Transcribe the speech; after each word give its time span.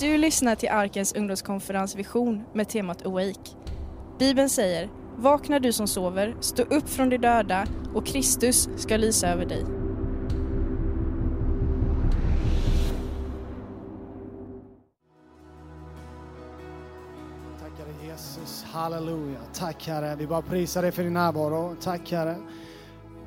Du 0.00 0.18
lyssnar 0.18 0.54
till 0.54 0.68
Arkens 0.68 1.12
ungdomskonferens 1.12 1.96
Vision 1.96 2.44
med 2.54 2.68
temat 2.68 3.06
Awake. 3.06 3.50
Bibeln 4.18 4.48
säger 4.48 4.88
Vakna 5.16 5.58
du 5.58 5.72
som 5.72 5.86
sover, 5.86 6.36
stå 6.40 6.62
upp 6.62 6.88
från 6.88 7.08
de 7.08 7.18
döda 7.18 7.66
och 7.94 8.06
Kristus 8.06 8.68
ska 8.76 8.96
lysa 8.96 9.28
över 9.28 9.46
dig. 9.46 9.64
Tack 17.60 17.72
Herre 17.78 18.10
Jesus, 18.10 18.64
halleluja. 18.72 19.38
Tack 19.54 19.86
Herre, 19.86 20.16
vi 20.16 20.26
bara 20.26 20.42
prisar 20.42 20.82
dig 20.82 20.92
för 20.92 21.02
din 21.02 21.12
närvaro. 21.12 21.76
Tack 21.80 22.12
Herre. 22.12 22.36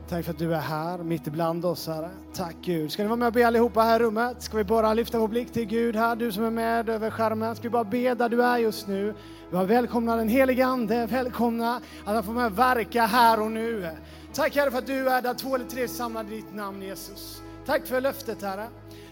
Tack 0.10 0.26
för 0.26 0.32
att 0.32 0.38
du 0.38 0.56
är 0.56 0.60
här, 0.60 0.98
mitt 0.98 1.28
ibland 1.28 1.66
oss 1.66 1.88
Herre. 1.88 2.10
Tack 2.34 2.56
Gud. 2.62 2.92
Ska 2.92 3.04
ni 3.04 3.10
vara 3.10 3.18
med 3.18 3.28
och 3.28 3.34
be 3.34 3.48
allihopa 3.48 3.82
här 3.82 4.00
i 4.00 4.04
rummet? 4.04 4.42
Ska 4.42 4.58
vi 4.58 4.64
bara 4.64 4.94
lyfta 4.94 5.20
vår 5.20 5.28
blick 5.28 5.54
till 5.54 5.66
Gud 5.66 5.96
här, 5.96 6.16
du 6.16 6.32
som 6.32 6.44
är 6.44 6.52
med 6.52 6.90
över 6.90 7.10
skärmen. 7.10 7.56
Ska 7.56 7.64
vi 7.64 7.70
bara 7.70 7.84
be 7.84 8.14
där 8.14 8.30
du 8.30 8.44
är 8.44 8.58
just 8.58 8.88
nu. 8.88 9.14
Vi 9.52 9.58
har 9.58 9.66
välkomna 9.66 10.16
den 10.16 10.30
helige 10.30 10.66
Ande, 10.66 11.06
välkomna 11.06 11.82
att 12.06 12.14
han 12.14 12.24
får 12.24 12.34
med 12.34 12.52
verka 12.52 13.06
här 13.06 13.42
och 13.42 13.52
nu. 13.52 13.90
Tack 14.34 14.56
Herre 14.56 14.72
för 14.72 14.78
att 14.78 14.88
du 14.88 15.10
är 15.10 15.22
där 15.22 15.34
två 15.34 15.56
eller 15.56 15.66
tre 15.66 15.88
samlade 15.88 16.34
i 16.34 16.36
ditt 16.36 16.56
namn 16.56 16.82
Jesus. 16.82 17.42
Tack 17.66 17.88
för 17.88 18.02
löftet 18.02 18.42
Herre. 18.42 18.68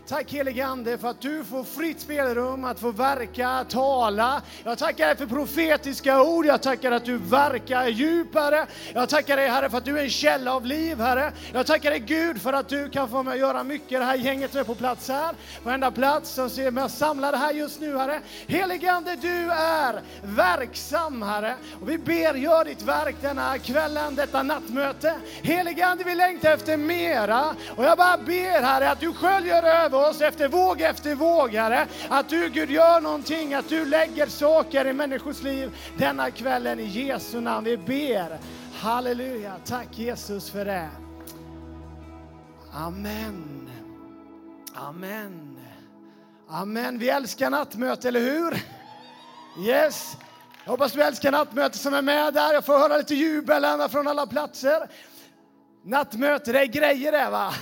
Tack 0.08 0.32
helige 0.32 0.66
Ande 0.66 0.98
för 0.98 1.08
att 1.08 1.22
du 1.22 1.44
får 1.44 1.64
fritt 1.64 2.00
spelrum 2.00 2.66
att 2.66 2.80
få 2.80 2.92
verka, 2.92 3.66
tala. 3.70 4.42
Jag 4.64 4.78
tackar 4.78 5.08
dig 5.08 5.16
för 5.16 5.26
profetiska 5.26 6.22
ord. 6.22 6.46
Jag 6.46 6.62
tackar 6.62 6.92
att 6.92 7.06
du 7.06 7.18
verkar 7.18 7.88
djupare. 7.88 8.68
Jag 8.94 9.10
tackar 9.10 9.38
dig 9.38 9.48
Herre 9.48 9.70
för 9.70 9.78
att 9.78 9.86
du 9.86 10.00
är 10.00 10.04
en 10.04 10.10
källa 10.10 10.54
av 10.54 10.66
liv 10.66 11.00
Herre. 11.00 11.32
Jag 11.54 11.68
tackar 11.68 11.90
dig 11.90 12.00
Gud 12.00 12.42
för 12.42 12.54
att 12.54 12.70
du 12.70 12.90
kan 12.90 13.10
få 13.10 13.24
med 13.24 13.38
göra 13.38 13.64
mycket. 13.64 14.00
Det 14.00 14.06
här 14.06 14.16
gänget 14.16 14.52
som 14.52 14.60
är 14.60 14.64
på 14.64 14.76
plats 14.76 15.08
här, 15.08 15.36
varenda 15.64 15.92
plats 15.92 16.30
som 16.30 16.50
ser 16.50 16.72
mig 16.72 16.90
samlade 16.90 17.38
här 17.38 17.54
just 17.54 17.82
nu 17.82 17.98
Herre. 17.98 18.22
Helige 18.48 18.92
Ande 18.92 19.16
du 19.16 19.52
är 19.52 20.02
verksam 20.22 21.22
Herre. 21.22 21.56
Och 21.82 21.90
vi 21.90 21.98
ber 21.98 22.34
gör 22.34 22.66
ditt 22.66 22.82
verk 22.82 23.16
denna 23.22 23.58
kvällen, 23.58 24.16
detta 24.16 24.44
nattmöte. 24.44 25.16
Helige 25.42 25.86
Ande 25.86 26.04
vi 26.04 26.16
längtar 26.16 26.54
efter 26.54 26.78
mera. 26.78 27.56
Och 27.76 27.84
jag 27.84 27.98
bara 27.98 28.18
ber 28.18 28.41
ber 28.42 28.62
Herre 28.62 28.92
att 28.92 29.00
du 29.00 29.14
sköljer 29.14 29.64
över 29.64 30.10
oss 30.10 30.22
efter 30.22 30.48
våg 30.48 30.82
efter 30.82 31.16
våg, 31.16 31.54
Herre. 31.54 31.88
Att 32.10 32.30
du 32.30 32.50
Gud 32.50 32.72
gör 32.72 33.02
någonting, 33.02 33.54
att 33.54 33.70
du 33.70 33.86
lägger 33.86 34.28
saker 34.28 34.88
i 34.88 34.94
människors 34.94 35.42
liv 35.42 35.72
denna 35.98 36.32
kvällen 36.32 36.80
i 36.80 36.86
Jesu 36.86 37.42
namn. 37.42 37.66
Vi 37.66 37.78
ber. 37.78 38.40
Halleluja. 38.74 39.54
Tack 39.66 39.88
Jesus 39.92 40.50
för 40.50 40.66
det. 40.66 40.90
Amen. 42.74 43.70
Amen. 44.76 45.60
Amen. 46.50 47.00
Vi 47.00 47.10
älskar 47.10 47.50
nattmöte, 47.50 48.08
eller 48.08 48.20
hur? 48.20 48.58
Yes. 49.68 50.18
Jag 50.64 50.72
hoppas 50.72 50.92
du 50.92 51.04
älskar 51.04 51.32
nattmöte 51.32 51.78
som 51.78 51.94
är 51.94 52.02
med 52.02 52.34
där. 52.34 52.54
Jag 52.54 52.66
får 52.66 52.80
höra 52.80 52.98
lite 52.98 53.16
jubel 53.16 53.66
ända 53.66 53.90
från 53.90 54.08
alla 54.08 54.28
platser. 54.28 54.90
Nattmöte, 55.84 56.52
det 56.52 56.60
är 56.60 56.66
grejer 56.66 57.12
det 57.12 57.30
va? 57.30 57.54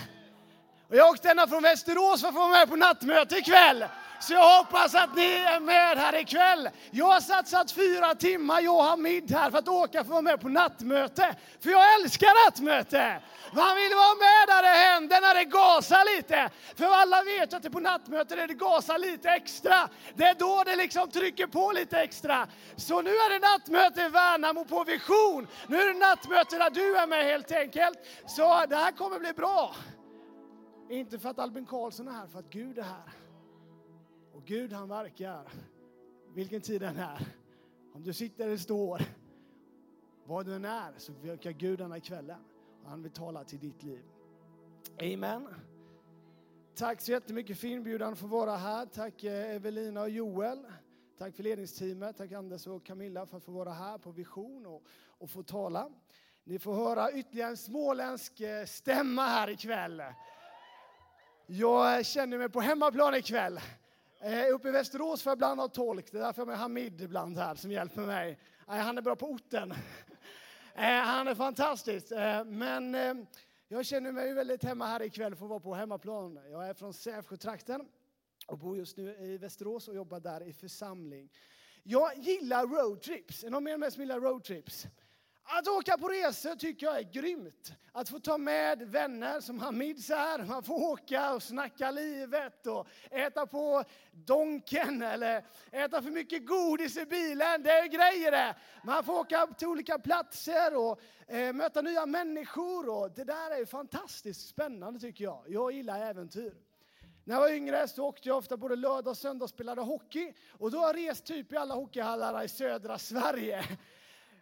Och 0.89 0.95
jag 0.95 1.09
åkte 1.09 1.29
ända 1.29 1.47
från 1.47 1.63
Västerås 1.63 2.21
för 2.21 2.27
att 2.27 2.33
få 2.33 2.39
vara 2.39 2.51
med 2.51 2.69
på 2.69 2.75
nattmöte 2.75 3.37
ikväll. 3.37 3.85
Så 4.21 4.33
jag 4.33 4.57
hoppas 4.57 4.95
att 4.95 5.15
ni 5.15 5.31
är 5.33 5.59
med 5.59 5.97
här 5.97 6.15
ikväll. 6.15 6.69
Jag 6.91 7.05
har 7.05 7.19
satsat 7.19 7.71
fyra 7.71 8.15
timmar, 8.15 8.61
jag 8.61 8.75
och 8.75 8.83
Hamid 8.83 9.31
här, 9.31 9.51
för 9.51 9.57
att 9.57 9.67
åka 9.67 9.91
för 9.91 9.99
att 9.99 10.07
vara 10.07 10.21
med 10.21 10.41
på 10.41 10.49
nattmöte. 10.49 11.35
För 11.59 11.69
jag 11.69 12.01
älskar 12.01 12.45
nattmöte! 12.45 13.21
Man 13.53 13.75
vill 13.75 13.93
vara 13.95 14.15
med 14.15 14.47
där 14.47 14.61
det 14.61 14.77
händer, 14.79 15.21
när 15.21 15.35
det 15.35 15.45
gasar 15.45 16.17
lite. 16.17 16.49
För 16.75 16.85
alla 16.85 17.23
vet 17.23 17.53
att 17.53 17.61
det 17.61 17.67
är 17.67 17.71
på 17.71 17.79
nattmöte 17.79 18.35
där 18.35 18.47
det 18.47 18.53
gasar 18.53 18.97
lite 18.97 19.29
extra. 19.29 19.89
Det 20.15 20.23
är 20.23 20.33
då 20.33 20.63
det 20.65 20.75
liksom 20.75 21.09
trycker 21.09 21.47
på 21.47 21.71
lite 21.71 21.99
extra. 21.99 22.47
Så 22.75 23.01
nu 23.01 23.09
är 23.09 23.29
det 23.29 23.47
nattmöte 23.47 24.01
i 24.01 24.09
Värnamo 24.09 24.65
på 24.65 24.83
Vision. 24.83 25.47
Nu 25.67 25.81
är 25.81 25.93
det 25.93 25.99
nattmöte 25.99 26.57
där 26.57 26.69
du 26.69 26.97
är 26.97 27.07
med 27.07 27.25
helt 27.25 27.51
enkelt. 27.51 27.97
Så 28.27 28.65
det 28.69 28.75
här 28.75 28.91
kommer 28.91 29.19
bli 29.19 29.33
bra. 29.33 29.75
Inte 30.89 31.19
för 31.19 31.29
att 31.29 31.39
Albin 31.39 31.65
Karlsson 31.65 32.07
är 32.07 32.11
här, 32.11 32.27
för 32.27 32.39
att 32.39 32.49
Gud 32.49 32.77
är 32.77 32.83
här. 32.83 33.13
Och 34.33 34.45
Gud 34.45 34.73
han 34.73 34.89
verkar, 34.89 35.51
vilken 36.33 36.61
tid 36.61 36.81
den 36.81 36.97
är. 36.97 37.27
Om 37.93 38.03
du 38.03 38.13
sitter 38.13 38.45
eller 38.45 38.57
står, 38.57 39.01
vad 40.25 40.45
du 40.45 40.55
än 40.55 40.65
är, 40.65 40.93
så 40.97 41.13
verkar 41.13 41.51
Gud 41.51 41.79
denna 41.79 41.99
kvällen. 41.99 42.39
Han 42.85 43.03
vill 43.03 43.11
tala 43.11 43.43
till 43.43 43.59
ditt 43.59 43.83
liv. 43.83 44.03
Amen. 45.01 45.47
Tack 46.75 47.01
så 47.01 47.11
jättemycket 47.11 47.59
för 47.59 47.67
inbjudan 47.67 48.15
för 48.15 48.25
att 48.25 48.31
vara 48.31 48.55
här. 48.55 48.85
Tack 48.85 49.23
eh, 49.23 49.55
Evelina 49.55 50.01
och 50.01 50.09
Joel. 50.09 50.65
Tack 51.17 51.35
för 51.35 51.43
ledningsteamet. 51.43 52.17
Tack 52.17 52.31
Anders 52.31 52.67
och 52.67 52.85
Camilla 52.85 53.25
för 53.25 53.37
att 53.37 53.43
få 53.43 53.51
vara 53.51 53.71
här 53.71 53.97
på 53.97 54.11
Vision 54.11 54.65
och, 54.65 54.83
och 55.07 55.29
få 55.29 55.43
tala. 55.43 55.89
Ni 56.43 56.59
får 56.59 56.73
höra 56.73 57.11
ytterligare 57.11 57.49
en 57.49 57.57
småländsk 57.57 58.39
eh, 58.39 58.65
stämma 58.65 59.21
här 59.21 59.49
ikväll. 59.49 60.03
Jag 61.51 62.05
känner 62.05 62.37
mig 62.37 62.49
på 62.49 62.61
hemmaplan 62.61 63.15
ikväll. 63.15 63.59
Eh, 64.19 64.53
uppe 64.53 64.67
i 64.67 64.71
Västerås 64.71 65.21
får 65.21 65.29
jag 65.29 65.37
ibland 65.37 65.59
ha 65.59 65.67
tolk. 65.67 66.11
Det 66.11 66.17
är 66.17 66.21
därför 66.21 66.41
jag 66.41 66.45
har 66.45 66.51
med 66.51 66.59
Hamid 66.59 67.01
ibland 67.01 67.37
här 67.37 67.55
som 67.55 67.71
hjälper 67.71 68.01
mig. 68.01 68.39
Eh, 68.67 68.75
han 68.75 68.97
är 68.97 69.01
bra 69.01 69.15
på 69.15 69.25
orten. 69.25 69.73
Eh, 70.75 70.83
han 70.85 71.27
är 71.27 71.35
fantastisk. 71.35 72.11
Eh, 72.11 72.45
men 72.45 72.95
eh, 72.95 73.13
jag 73.67 73.85
känner 73.85 74.11
mig 74.11 74.33
väldigt 74.33 74.63
hemma 74.63 74.85
här 74.85 75.01
ikväll 75.01 75.35
för 75.35 75.45
att 75.45 75.49
vara 75.49 75.59
på 75.59 75.73
hemmaplan. 75.73 76.39
Jag 76.51 76.69
är 76.69 76.73
från 76.73 76.93
Sävsjötrakten 76.93 77.85
och 78.47 78.57
bor 78.57 78.77
just 78.77 78.97
nu 78.97 79.15
i 79.19 79.37
Västerås 79.37 79.87
och 79.87 79.95
jobbar 79.95 80.19
där 80.19 80.43
i 80.43 80.53
församling. 80.53 81.29
Jag 81.83 82.17
gillar 82.17 82.67
roadtrips. 82.67 83.43
Är 83.43 83.49
någon 83.49 83.63
mer 83.63 83.77
med 83.77 83.93
som 83.93 84.01
gillar 84.01 84.19
roadtrips? 84.19 84.87
Att 85.51 85.67
åka 85.67 85.97
på 85.97 86.07
resor 86.07 86.55
tycker 86.55 86.85
jag 86.85 86.97
är 86.97 87.03
grymt. 87.03 87.73
Att 87.91 88.09
få 88.09 88.19
ta 88.19 88.37
med 88.37 88.81
vänner 88.81 89.39
som 89.39 89.59
Hamid 89.59 90.05
så 90.05 90.15
här. 90.15 90.43
Man 90.43 90.63
får 90.63 90.91
åka 90.91 91.33
och 91.33 91.43
snacka 91.43 91.91
livet 91.91 92.67
och 92.67 92.87
äta 93.11 93.45
på 93.45 93.83
donken 94.11 95.01
eller 95.01 95.43
äta 95.71 96.01
för 96.01 96.11
mycket 96.11 96.45
godis 96.45 96.97
i 96.97 97.05
bilen. 97.05 97.63
Det 97.63 97.71
är 97.71 97.87
grejer 97.87 98.31
det. 98.31 98.55
Man 98.83 99.03
får 99.03 99.19
åka 99.19 99.47
till 99.47 99.67
olika 99.67 99.99
platser 99.99 100.77
och 100.77 101.01
eh, 101.27 101.53
möta 101.53 101.81
nya 101.81 102.05
människor. 102.05 102.89
Och 102.89 103.11
det 103.11 103.23
där 103.23 103.61
är 103.61 103.65
fantastiskt 103.65 104.49
spännande 104.49 104.99
tycker 104.99 105.23
jag. 105.23 105.43
Jag 105.47 105.71
gillar 105.71 106.01
äventyr. 106.01 106.53
När 107.23 107.35
jag 107.35 107.41
var 107.41 107.49
yngre 107.49 107.87
så 107.87 108.05
åkte 108.05 108.29
jag 108.29 108.37
ofta 108.37 108.57
både 108.57 108.75
lördag 108.75 109.11
och 109.11 109.17
söndag 109.17 109.43
och 109.43 109.49
spelade 109.49 109.81
hockey. 109.81 110.33
Och 110.51 110.71
då 110.71 110.77
har 110.77 110.93
jag 110.93 111.09
rest 111.09 111.25
typ 111.25 111.53
i 111.53 111.57
alla 111.57 111.75
hockeyhallar 111.75 112.43
i 112.43 112.47
södra 112.47 112.97
Sverige. 112.97 113.63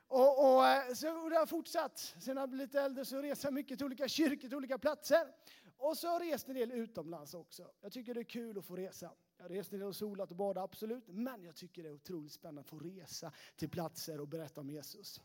Och, 0.07 0.55
och, 0.55 0.67
eh, 0.67 0.93
så 0.93 1.29
det 1.29 1.35
har 1.35 1.45
fortsatt. 1.45 2.15
Sen 2.19 2.37
jag 2.37 2.49
blivit 2.49 2.67
lite 2.67 2.81
äldre 2.81 3.05
så 3.05 3.21
reser 3.21 3.47
jag 3.47 3.53
mycket 3.53 3.77
till 3.77 3.85
olika 3.85 4.07
kyrkor, 4.07 4.47
till 4.47 4.55
olika 4.55 4.77
platser. 4.77 5.33
Och 5.77 5.97
så 5.97 6.07
har 6.07 6.21
jag 6.21 6.33
rest 6.33 6.47
en 6.47 6.55
del 6.55 6.71
utomlands 6.71 7.33
också. 7.33 7.71
Jag 7.81 7.91
tycker 7.91 8.13
det 8.13 8.21
är 8.21 8.23
kul 8.23 8.57
att 8.57 8.65
få 8.65 8.75
resa. 8.75 9.11
Jag 9.37 9.43
har 9.43 9.49
rest 9.49 9.73
en 9.73 9.79
del 9.79 9.87
och 9.87 9.95
solat 9.95 10.31
och 10.31 10.37
badat, 10.37 10.63
absolut. 10.63 11.07
Men 11.07 11.43
jag 11.43 11.55
tycker 11.55 11.83
det 11.83 11.89
är 11.89 11.93
otroligt 11.93 12.31
spännande 12.31 12.61
att 12.61 12.67
få 12.67 12.79
resa 12.79 13.31
till 13.55 13.69
platser 13.69 14.19
och 14.19 14.27
berätta 14.27 14.61
om 14.61 14.69
Jesus. 14.69 15.21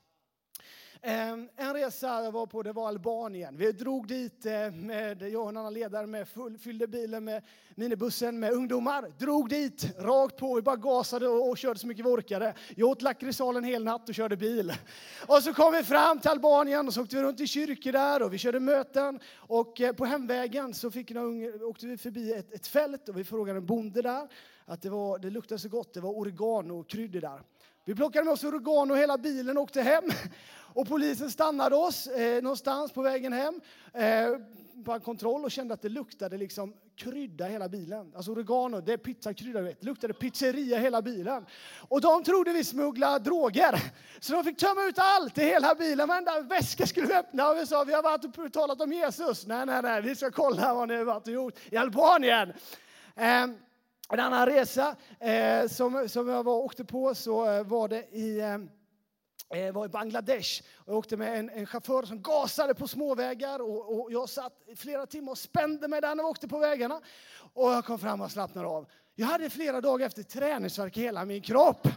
Ehm, 1.04 1.48
en 1.56 1.74
resa 1.74 2.24
jag 2.24 2.32
var 2.32 2.46
på 2.46 2.62
det 2.62 2.72
var 2.72 2.88
Albanien. 2.88 3.56
Vi 3.56 3.72
drog 3.72 4.06
dit 4.06 4.46
eh, 4.46 4.70
med, 4.70 5.22
jag 5.22 5.42
och 5.42 5.48
en 5.48 5.56
annan 5.56 5.74
ledare 5.74 6.06
med 6.06 6.28
full, 6.28 6.58
fyllde 6.58 6.86
bilen 6.86 7.24
med 7.24 7.42
minibussen 7.74 8.40
med 8.40 8.52
ungdomar. 8.52 9.12
Drog 9.18 9.48
dit 9.48 9.98
rakt 9.98 10.36
på, 10.36 10.54
vi 10.54 10.62
bara 10.62 10.76
gasade 10.76 11.28
och, 11.28 11.50
och 11.50 11.58
körde 11.58 11.78
så 11.78 11.86
mycket 11.86 12.04
vi 12.04 12.08
orkade. 12.08 12.54
Jag 12.76 12.88
åt 12.88 13.02
lakritsal 13.02 13.56
en 13.56 13.64
hel 13.64 13.84
natt 13.84 14.08
och 14.08 14.14
körde 14.14 14.36
bil. 14.36 14.72
Och 15.26 15.42
så 15.42 15.54
kom 15.54 15.72
vi 15.72 15.82
fram 15.82 16.20
till 16.20 16.30
Albanien 16.30 16.86
och 16.86 16.94
så 16.94 17.02
åkte 17.02 17.16
vi 17.16 17.22
runt 17.22 17.40
i 17.40 17.46
kyrkor 17.46 17.92
där 17.92 18.22
och 18.22 18.32
vi 18.32 18.38
körde 18.38 18.60
möten. 18.60 19.20
Och 19.36 19.80
eh, 19.80 19.92
på 19.92 20.04
hemvägen 20.04 20.74
så 20.74 20.90
fick 20.90 21.10
unga, 21.10 21.48
åkte 21.64 21.86
vi 21.86 21.96
förbi 21.96 22.32
ett, 22.32 22.52
ett 22.52 22.66
fält 22.66 23.08
och 23.08 23.18
vi 23.18 23.24
frågade 23.24 23.58
en 23.58 23.66
bonde 23.66 24.02
där 24.02 24.28
att 24.64 24.82
det, 24.82 24.90
var, 24.90 25.18
det 25.18 25.30
luktade 25.30 25.58
så 25.58 25.68
gott, 25.68 25.94
det 25.94 26.00
var 26.00 26.10
oregano 26.10 26.80
och 26.80 26.88
kryddor 26.88 27.20
där. 27.20 27.42
Vi 27.84 27.94
plockade 27.94 28.24
med 28.24 28.32
oss 28.32 28.44
oregano 28.44 28.94
hela 28.94 29.18
bilen 29.18 29.56
och 29.56 29.62
åkte 29.62 29.82
hem. 29.82 30.04
Och 30.74 30.88
polisen 30.88 31.30
stannade 31.30 31.76
oss 31.76 32.06
eh, 32.06 32.42
någonstans 32.42 32.92
på 32.92 33.02
vägen 33.02 33.32
hem 33.32 33.60
eh, 33.92 34.28
på 34.84 34.92
en 34.92 35.00
kontroll 35.00 35.44
och 35.44 35.50
kände 35.50 35.74
att 35.74 35.82
det 35.82 35.88
luktade 35.88 36.36
liksom 36.36 36.74
krydda 36.96 37.44
hela 37.44 37.68
bilen. 37.68 38.12
Alltså 38.16 38.30
oregano, 38.30 38.80
det 38.80 38.92
är 38.92 38.96
pizzakrydda 38.96 39.58
du 39.58 39.64
vet. 39.64 39.80
Det 39.80 39.86
luktade 39.86 40.14
pizzeria 40.14 40.78
hela 40.78 41.02
bilen. 41.02 41.46
Och 41.88 42.00
de 42.00 42.24
trodde 42.24 42.52
vi 42.52 42.64
smugglade 42.64 43.18
droger. 43.18 43.92
Så 44.20 44.32
de 44.32 44.44
fick 44.44 44.56
tömma 44.56 44.84
ut 44.84 44.98
allt 44.98 45.38
i 45.38 45.44
hela 45.44 45.74
bilen. 45.74 46.08
Varenda 46.08 46.40
väska 46.40 46.86
skulle 46.86 47.06
vi 47.06 47.14
öppna 47.14 47.50
och 47.50 47.56
vi 47.56 47.66
sa 47.66 47.84
vi 47.84 47.92
har 47.92 48.02
varit 48.02 48.38
och 48.38 48.52
talat 48.52 48.80
om 48.80 48.92
Jesus. 48.92 49.46
Nej, 49.46 49.66
nej, 49.66 49.82
nej, 49.82 50.02
vi 50.02 50.16
ska 50.16 50.30
kolla 50.30 50.74
vad 50.74 50.88
ni 50.88 50.96
har 50.96 51.04
varit 51.04 51.26
och 51.26 51.34
gjort 51.34 51.54
i 51.70 51.76
Albanien. 51.76 52.52
Eh, 53.16 53.46
en 54.12 54.20
annan 54.20 54.46
resa 54.46 54.96
eh, 55.20 55.68
som, 55.68 56.08
som 56.08 56.28
jag 56.28 56.42
var, 56.42 56.54
åkte 56.54 56.84
på 56.84 57.14
så 57.14 57.50
eh, 57.50 57.64
var 57.64 57.88
det 57.88 58.08
i, 58.10 58.40
eh, 58.40 59.60
eh, 59.60 59.72
var 59.72 59.86
i 59.86 59.88
Bangladesh. 59.88 60.62
Jag 60.86 60.96
åkte 60.96 61.16
med 61.16 61.38
en, 61.38 61.50
en 61.50 61.66
chaufför 61.66 62.02
som 62.02 62.22
gasade 62.22 62.74
på 62.74 62.88
småvägar 62.88 63.58
och, 63.58 64.00
och 64.00 64.12
jag 64.12 64.28
satt 64.28 64.52
flera 64.76 65.06
timmar 65.06 65.32
och 65.32 65.38
spände 65.38 65.88
mig 65.88 66.00
där 66.00 66.14
när 66.14 66.24
vi 66.24 66.28
åkte 66.28 66.48
på 66.48 66.58
vägarna. 66.58 67.00
Och 67.54 67.72
jag 67.72 67.84
kom 67.84 67.98
fram 67.98 68.20
och 68.20 68.30
slappnade 68.30 68.68
av. 68.68 68.86
Jag 69.14 69.26
hade 69.26 69.50
flera 69.50 69.80
dagar 69.80 70.06
efter 70.06 70.22
träningsvärk 70.22 70.96
i 70.96 71.00
hela 71.00 71.24
min 71.24 71.42
kropp 71.42 71.88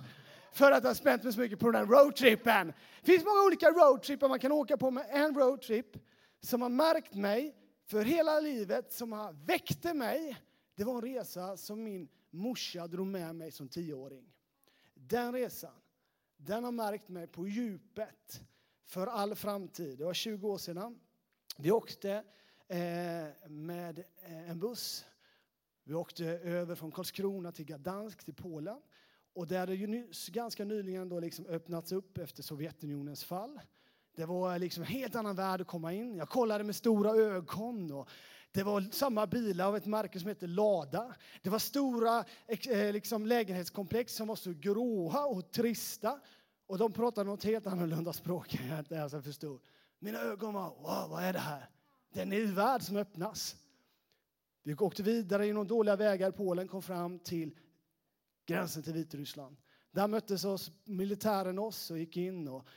för 0.54 0.72
att 0.72 0.84
jag 0.84 0.96
spänt 0.96 1.24
mig 1.24 1.34
så 1.34 1.40
mycket 1.40 1.60
på 1.60 1.72
den 1.72 1.76
här 1.76 1.86
roadtrippen. 1.86 2.74
Det 3.02 3.12
finns 3.12 3.26
många 3.26 3.44
olika 3.44 3.72
roadtrippar 3.72 4.30
man 4.30 4.40
kan 4.40 4.52
åka 4.52 4.78
på, 4.78 4.92
men 4.92 5.04
en 5.10 5.36
roadtrip 5.36 5.98
som 6.42 6.62
har 6.62 6.70
märkt 6.70 7.14
mig 7.14 7.56
för 7.90 8.06
hela 8.06 8.40
livet, 8.40 8.94
som 8.94 9.12
har 9.12 9.34
väckte 9.46 9.94
mig, 9.94 10.38
det 10.76 10.84
var 10.84 10.96
en 10.96 11.02
resa 11.02 11.58
som 11.58 11.84
min 11.84 12.08
morsa 12.30 12.88
drog 12.88 13.08
med 13.08 13.36
mig 13.36 13.52
som 13.52 13.70
tioåring. 13.70 14.34
Den 14.94 15.34
resan, 15.34 15.82
den 16.38 16.64
har 16.64 16.72
märkt 16.72 17.10
mig 17.10 17.28
på 17.28 17.48
djupet 17.48 18.42
för 18.84 19.08
all 19.08 19.36
framtid. 19.36 19.98
Det 19.98 20.06
var 20.06 20.14
20 20.14 20.50
år 20.50 20.58
sedan. 20.58 21.00
Vi 21.58 21.72
åkte 21.72 22.24
eh, 22.68 23.50
med 23.50 24.00
eh, 24.00 24.50
en 24.50 24.60
buss. 24.60 25.06
Vi 25.84 25.94
åkte 25.94 26.26
över 26.26 26.76
från 26.76 26.92
Karlskrona 26.92 27.52
till 27.52 27.66
Gdansk, 27.66 28.24
till 28.24 28.34
Polen. 28.34 28.82
Och 29.34 29.48
det 29.48 29.58
hade 29.58 29.76
ju 29.76 30.08
ganska 30.28 30.66
nyligen 30.66 31.10
då 31.10 31.20
liksom 31.20 31.46
öppnats 31.46 31.92
upp 31.92 32.18
efter 32.18 32.44
Sovjetunionens 32.44 33.24
fall. 33.24 33.60
Det 34.16 34.26
var 34.26 34.60
liksom 34.60 34.84
en 34.84 34.90
helt 34.90 35.16
annan 35.16 35.36
värld 35.36 35.62
att 35.62 35.68
komma 35.68 35.94
in. 35.94 36.16
Jag 36.16 36.30
kollade 36.30 36.64
med 36.64 36.76
stora 36.76 37.10
ögon. 37.10 37.92
Och 37.92 38.10
det 38.56 38.64
var 38.64 38.82
samma 38.92 39.28
bilar 39.28 39.68
av 39.68 39.76
ett 39.76 39.86
märke 39.86 40.20
som 40.20 40.28
hette 40.30 40.48
Lada. 40.48 41.16
Det 41.42 41.50
var 41.50 41.60
stora 41.60 42.26
eh, 42.48 42.94
liksom, 42.94 43.26
lägenhetskomplex 43.26 44.16
som 44.16 44.28
var 44.28 44.36
så 44.36 44.54
gråa 44.54 45.26
och 45.26 45.52
trista. 45.52 46.20
Och 46.68 46.78
de 46.78 46.94
pratade 46.94 47.30
något 47.30 47.44
helt 47.44 47.68
annorlunda 47.68 48.14
språk 48.14 48.56
än 48.56 48.68
jag 48.68 48.80
inte 48.80 48.96
ens 48.96 49.14
förstod. 49.24 49.62
Mina 50.00 50.20
ögon 50.20 50.54
var, 50.54 50.70
wow, 50.70 51.10
vad 51.10 51.24
är 51.24 51.34
det 51.34 51.40
här? 51.40 51.70
Det 52.14 52.20
är 52.20 52.24
en 52.24 52.30
ny 52.30 52.46
värld 52.46 52.82
som 52.82 52.96
öppnas. 52.96 53.56
Vi 54.64 54.76
åkte 54.76 55.04
vidare 55.04 55.48
genom 55.48 55.68
dåliga 55.68 55.96
vägar. 55.96 56.32
Polen 56.32 56.68
kom 56.68 56.82
fram 56.82 57.20
till 57.20 57.58
gränsen 58.46 58.84
till 58.84 58.94
Vitryssland. 58.94 59.58
Där 59.92 60.08
möttes 60.08 60.46
oss 60.46 60.72
militären 60.84 61.60
oss 61.60 61.92
och 61.92 62.00
gick 62.00 62.18
in. 62.18 62.48
och 62.48 62.68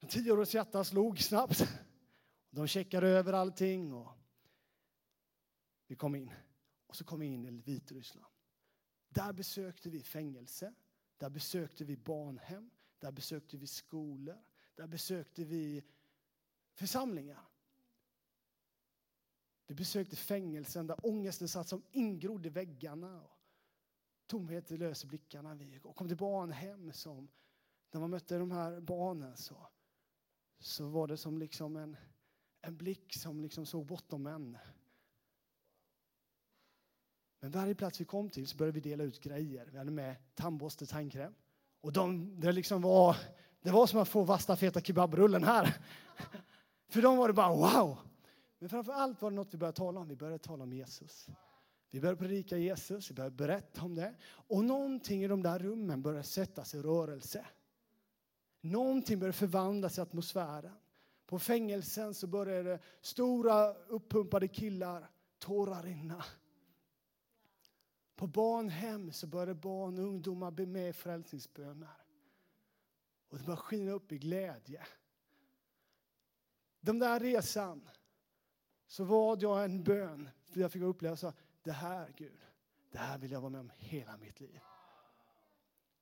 En 0.00 0.44
hjärta 0.44 0.84
slog 0.84 1.20
snabbt. 1.20 1.68
De 2.50 2.66
checkade 2.66 3.08
över 3.08 3.32
allting 3.32 3.94
och 3.94 4.21
vi 5.92 5.96
kom 5.96 6.14
in. 6.14 6.30
Och 6.86 6.96
så 6.96 7.04
kom 7.04 7.20
vi 7.20 7.26
in 7.26 7.44
i 7.44 7.50
Vitryssland. 7.50 8.32
Där 9.08 9.32
besökte 9.32 9.90
vi 9.90 10.02
fängelse, 10.02 10.74
där 11.16 11.30
besökte 11.30 11.84
vi 11.84 11.96
barnhem, 11.96 12.70
där 12.98 13.12
besökte 13.12 13.56
vi 13.56 13.66
skolor, 13.66 14.44
där 14.74 14.86
besökte 14.86 15.44
vi 15.44 15.84
församlingar. 16.74 17.48
Vi 19.66 19.74
besökte 19.74 20.16
fängelsen 20.16 20.86
där 20.86 21.06
ångesten 21.06 21.48
satt 21.48 21.68
som 21.68 21.82
ingrodd 21.90 22.46
i 22.46 22.48
väggarna. 22.48 23.24
Tomhet 24.26 24.70
löser 24.70 25.08
blickarna. 25.08 25.54
Vi 25.54 25.78
kom 25.78 26.08
till 26.08 26.16
barnhem 26.16 26.92
som, 26.92 27.28
när 27.90 28.00
man 28.00 28.10
mötte 28.10 28.38
de 28.38 28.50
här 28.50 28.80
barnen 28.80 29.36
så, 29.36 29.68
så 30.58 30.88
var 30.88 31.06
det 31.06 31.16
som 31.16 31.38
liksom 31.38 31.76
en, 31.76 31.96
en 32.60 32.76
blick 32.76 33.14
som 33.14 33.40
liksom 33.40 33.66
såg 33.66 33.86
bortom 33.86 34.26
en. 34.26 34.58
Men 37.42 37.50
varje 37.50 37.74
plats 37.74 38.00
vi 38.00 38.04
kom 38.04 38.30
till 38.30 38.46
så 38.46 38.56
började 38.56 38.80
vi 38.80 38.90
dela 38.90 39.04
ut 39.04 39.20
grejer. 39.20 39.68
Vi 39.72 39.78
hade 39.78 39.90
med 39.90 40.16
tandborste, 40.34 40.86
tandkräm. 40.86 41.34
Och 41.80 41.92
de, 41.92 42.40
det, 42.40 42.52
liksom 42.52 42.82
var, 42.82 43.16
det 43.62 43.70
var 43.70 43.86
som 43.86 44.00
att 44.00 44.08
få 44.08 44.22
vassa, 44.24 44.56
feta 44.56 44.80
kebabrullen 44.80 45.44
här. 45.44 45.76
För 46.88 47.02
dem 47.02 47.16
var 47.16 47.28
det 47.28 47.34
bara 47.34 47.54
wow! 47.54 47.98
Men 48.58 48.68
framför 48.68 48.92
allt 48.92 49.22
var 49.22 49.30
det 49.30 49.36
något 49.36 49.54
vi 49.54 49.58
började 49.58 49.76
tala 49.76 50.00
om. 50.00 50.08
Vi 50.08 50.16
började 50.16 50.38
tala 50.38 50.62
om 50.62 50.72
Jesus. 50.72 51.28
Vi 51.90 52.00
började 52.00 52.18
predika 52.18 52.56
Jesus, 52.56 53.10
vi 53.10 53.14
började 53.14 53.36
berätta 53.36 53.82
om 53.82 53.94
det. 53.94 54.14
Och 54.24 54.64
någonting 54.64 55.24
i 55.24 55.28
de 55.28 55.42
där 55.42 55.58
rummen 55.58 56.02
började 56.02 56.24
sättas 56.24 56.74
i 56.74 56.78
rörelse. 56.78 57.46
Någonting 58.60 59.18
började 59.18 59.38
förvandlas 59.38 59.98
i 59.98 60.00
atmosfären. 60.00 60.72
På 61.26 61.38
fängelsen 61.38 62.14
så 62.14 62.26
började 62.26 62.78
stora 63.00 63.74
uppumpade 63.74 64.48
killar 64.48 65.10
tårar 65.38 65.82
rinna. 65.82 66.24
På 68.22 68.26
barnhem 68.26 69.12
så 69.12 69.26
började 69.26 69.54
barn 69.54 69.98
och 69.98 70.04
ungdomar 70.04 70.50
be 70.50 70.66
med 70.66 70.88
i 70.88 70.92
frälsningsböner. 70.92 71.88
Och 73.28 73.38
det 73.38 73.44
började 73.44 73.62
skina 73.62 73.92
upp 73.92 74.12
i 74.12 74.18
glädje. 74.18 74.86
Den 76.80 76.98
där 76.98 77.20
resan 77.20 77.88
så 78.86 79.04
var 79.04 79.38
jag 79.40 79.64
en 79.64 79.84
bön. 79.84 80.28
För 80.44 80.60
jag 80.60 80.72
fick 80.72 80.82
uppleva 80.82 81.16
så 81.16 81.32
det 81.62 81.72
här 81.72 82.12
Gud, 82.16 82.40
det 82.90 82.98
här 82.98 83.18
vill 83.18 83.30
jag 83.30 83.40
vara 83.40 83.50
med 83.50 83.60
om 83.60 83.70
hela 83.76 84.16
mitt 84.16 84.40
liv. 84.40 84.60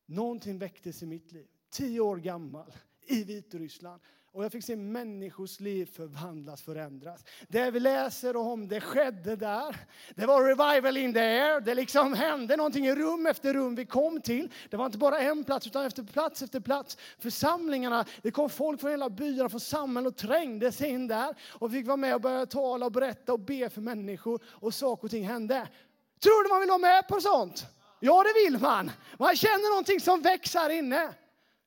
Någonting 0.06 0.58
väcktes 0.58 1.02
i 1.02 1.06
mitt 1.06 1.32
liv. 1.32 1.48
Tio 1.70 2.00
år 2.00 2.16
gammal 2.16 2.72
i 3.00 3.24
Vitryssland. 3.24 4.02
Och 4.32 4.44
jag 4.44 4.52
fick 4.52 4.64
se 4.64 4.76
människors 4.76 5.60
liv 5.60 5.90
förvandlas, 5.92 6.62
förändras. 6.62 7.24
Det 7.48 7.70
vi 7.70 7.80
läser 7.80 8.36
om, 8.36 8.68
det 8.68 8.80
skedde 8.80 9.36
där. 9.36 9.76
Det 10.14 10.26
var 10.26 10.44
revival 10.44 10.96
in 10.96 11.12
the 11.12 11.20
air. 11.20 11.60
Det 11.60 11.74
liksom 11.74 12.14
hände 12.14 12.56
någonting 12.56 12.86
i 12.86 12.94
rum 12.94 13.26
efter 13.26 13.54
rum 13.54 13.74
vi 13.74 13.86
kom 13.86 14.20
till. 14.20 14.52
Det 14.70 14.76
var 14.76 14.86
inte 14.86 14.98
bara 14.98 15.20
en 15.20 15.44
plats, 15.44 15.66
utan 15.66 15.86
efter 15.86 16.02
plats 16.02 16.42
efter 16.42 16.60
plats. 16.60 16.98
Församlingarna, 17.18 18.04
det 18.22 18.30
kom 18.30 18.50
folk 18.50 18.80
från 18.80 18.90
hela 18.90 19.10
byarna, 19.10 19.48
från 19.48 19.60
samhället 19.60 20.12
och 20.12 20.16
trängde 20.16 20.72
sig 20.72 20.88
in 20.90 21.08
där. 21.08 21.34
Och 21.48 21.72
fick 21.72 21.86
vara 21.86 21.96
med 21.96 22.14
och 22.14 22.20
börja 22.20 22.46
tala 22.46 22.86
och 22.86 22.92
berätta 22.92 23.32
och 23.32 23.40
be 23.40 23.70
för 23.70 23.80
människor. 23.80 24.40
Och 24.46 24.74
saker 24.74 25.04
och 25.04 25.10
ting 25.10 25.28
hände. 25.28 25.68
Tror 26.22 26.44
du 26.44 26.48
man 26.48 26.60
vill 26.60 26.68
vara 26.68 26.78
med 26.78 27.08
på 27.08 27.20
sånt? 27.20 27.66
Ja, 28.00 28.22
det 28.22 28.44
vill 28.44 28.60
man. 28.60 28.90
Man 29.18 29.36
känner 29.36 29.70
någonting 29.70 30.00
som 30.00 30.22
växer 30.22 30.58
här 30.58 30.70
inne. 30.70 31.14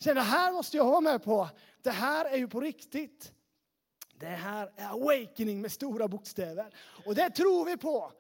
Sen 0.04 0.16
det 0.16 0.22
här 0.22 0.52
måste 0.52 0.78
jag 0.78 0.86
vara 0.86 1.02
med 1.02 1.24
på. 1.24 1.50
Det 1.84 1.92
här 1.92 2.26
är 2.26 2.38
ju 2.38 2.48
på 2.48 2.60
riktigt. 2.60 3.32
Det 4.14 4.26
här 4.26 4.72
är 4.76 4.86
awakening 4.86 5.62
med 5.62 5.72
stora 5.72 6.08
bokstäver. 6.08 6.76
Och 7.06 7.16
det 7.16 7.30
tror 7.30 7.66
vi 7.66 7.78
på 7.78 8.12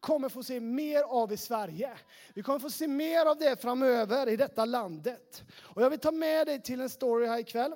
kommer 0.00 0.28
få 0.28 0.42
se 0.42 0.60
mer 0.60 1.02
av 1.02 1.32
i 1.32 1.36
Sverige. 1.36 1.98
Vi 2.34 2.42
kommer 2.42 2.58
få 2.58 2.70
se 2.70 2.88
mer 2.88 3.26
av 3.26 3.38
det 3.38 3.62
framöver 3.62 4.28
i 4.28 4.36
detta 4.36 4.64
landet. 4.64 5.44
Och 5.56 5.82
jag 5.82 5.90
vill 5.90 5.98
ta 5.98 6.10
med 6.10 6.46
dig 6.46 6.62
till 6.62 6.80
en 6.80 6.90
story 6.90 7.26
här 7.26 7.38
ikväll. 7.38 7.72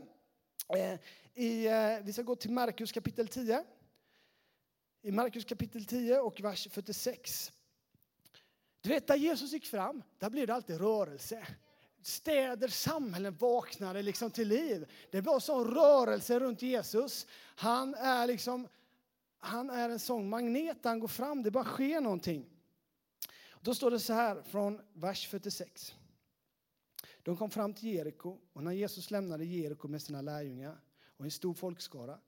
Eh, 0.76 0.98
I, 1.34 1.66
eh, 1.66 1.98
vi 2.02 2.12
ska 2.12 2.22
gå 2.22 2.36
till 2.36 2.50
Markus 2.50 2.92
kapitel 2.92 3.28
10. 3.28 3.64
I 5.02 5.12
Markus 5.12 5.44
kapitel 5.44 5.84
10 5.84 6.20
och 6.20 6.40
vers 6.40 6.68
46. 6.70 7.52
Du 8.80 8.88
vet, 8.88 9.06
där 9.06 9.16
Jesus 9.16 9.52
gick 9.52 9.66
fram, 9.66 10.02
där 10.18 10.30
blev 10.30 10.46
det 10.46 10.54
alltid 10.54 10.80
rörelse 10.80 11.46
städer, 12.08 12.68
samhällen 12.68 13.36
vaknade 13.36 14.02
liksom 14.02 14.30
till 14.30 14.48
liv. 14.48 14.90
Det 15.10 15.20
var 15.20 15.40
sån 15.40 15.74
rörelse 15.74 16.40
runt 16.40 16.62
Jesus. 16.62 17.26
Han 17.56 17.94
är 17.94 18.26
liksom, 18.26 18.68
han 19.38 19.70
är 19.70 19.90
en 19.90 19.98
sån 19.98 20.28
magnet, 20.28 20.76
han 20.82 21.00
går 21.00 21.08
fram, 21.08 21.42
det 21.42 21.50
bara 21.50 21.64
sker 21.64 22.00
någonting. 22.00 22.46
Då 23.60 23.74
står 23.74 23.90
det 23.90 24.00
så 24.00 24.12
här 24.12 24.42
från 24.42 24.80
vers 24.92 25.28
46. 25.28 25.94
De 27.22 27.36
kom 27.36 27.50
fram 27.50 27.74
till 27.74 27.88
Jeriko 27.88 28.38
och 28.52 28.64
när 28.64 28.72
Jesus 28.72 29.10
lämnade 29.10 29.44
Jeriko 29.44 29.88
med 29.88 30.02
sina 30.02 30.22
lärjungar 30.22 30.80
och 31.16 31.24
en 31.24 31.30
stor 31.30 31.54
folkskara 31.54 32.18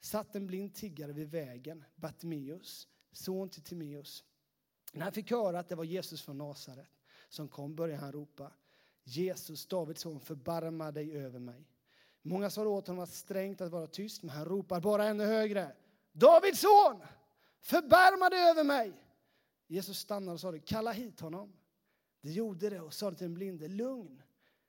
satt 0.00 0.34
en 0.34 0.46
blind 0.46 0.74
tiggare 0.74 1.12
vid 1.12 1.30
vägen, 1.30 1.84
Bartimeus, 1.96 2.88
son 3.12 3.48
till 3.48 3.62
Timeus. 3.62 4.24
När 4.92 5.02
han 5.02 5.12
fick 5.12 5.30
höra 5.30 5.58
att 5.58 5.68
det 5.68 5.74
var 5.74 5.84
Jesus 5.84 6.22
från 6.22 6.38
Nasaret 6.38 6.90
som 7.28 7.48
kom 7.48 7.74
började 7.74 8.00
han 8.00 8.12
ropa 8.12 8.52
Jesus, 9.04 9.66
Davids 9.66 10.00
son, 10.00 10.20
förbarma 10.20 10.92
dig 10.92 11.16
över 11.16 11.38
mig. 11.38 11.68
Många 12.22 12.50
sa 12.50 12.66
åt 12.66 12.86
honom 12.86 13.02
att 13.02 13.10
strängt 13.10 13.60
att 13.60 13.72
vara 13.72 13.86
tyst, 13.86 14.22
men 14.22 14.30
han 14.30 14.44
ropar 14.44 14.80
bara 14.80 15.04
ännu 15.04 15.24
högre. 15.24 15.72
Davids 16.12 16.60
son, 16.60 17.02
förbarma 17.60 18.30
dig 18.30 18.50
över 18.50 18.64
mig. 18.64 18.92
Jesus 19.66 19.98
stannade 19.98 20.34
och 20.34 20.40
sa 20.40 20.58
kalla 20.64 20.92
hit 20.92 21.20
honom. 21.20 21.52
De 22.20 22.30
gjorde 22.30 22.70
det 22.70 22.80
och 22.80 22.94
sa 22.94 23.10
till 23.10 23.24
den 23.24 23.34
blinde, 23.34 23.68
lugn, 23.68 24.22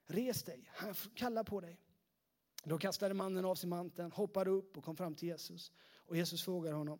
res 0.06 0.44
dig, 0.44 0.70
han 0.74 0.94
kallar 0.94 1.44
på 1.44 1.62
dig. 1.62 1.80
Då 2.64 2.78
kastade 2.78 3.14
mannen 3.14 3.46
av 3.46 3.56
sig 3.56 3.70
manteln, 3.70 4.12
hoppade 4.12 4.50
upp 4.50 4.78
och 4.78 4.84
kom 4.84 4.96
fram 4.96 5.16
till 5.16 5.28
Jesus. 5.28 5.72
Och 5.96 6.18
Jesus 6.18 6.44
frågade 6.44 6.76
honom, 6.76 7.00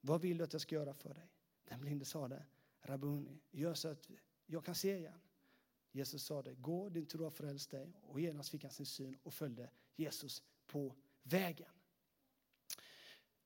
vad 0.00 0.20
vill 0.20 0.38
du 0.38 0.44
att 0.44 0.52
jag 0.52 0.62
ska 0.62 0.74
göra 0.74 0.94
för 0.94 1.14
dig? 1.14 1.32
Den 1.64 1.80
blinde 1.80 2.04
sade, 2.04 2.46
Rabuni, 2.82 3.40
gör 3.50 3.74
så 3.74 3.88
att 3.88 4.10
jag 4.46 4.64
kan 4.64 4.74
se 4.74 4.96
igen. 4.96 5.20
Jesus 5.92 6.24
sa 6.24 6.42
det, 6.42 6.54
gå 6.54 6.88
din 6.88 7.06
tro 7.06 7.24
har 7.24 7.30
frälst 7.30 7.70
dig. 7.70 7.96
Och 8.02 8.20
genast 8.20 8.50
fick 8.50 8.62
han 8.62 8.72
sin 8.72 8.86
syn 8.86 9.18
och 9.22 9.34
följde 9.34 9.70
Jesus 9.96 10.42
på 10.66 10.94
vägen. 11.22 11.68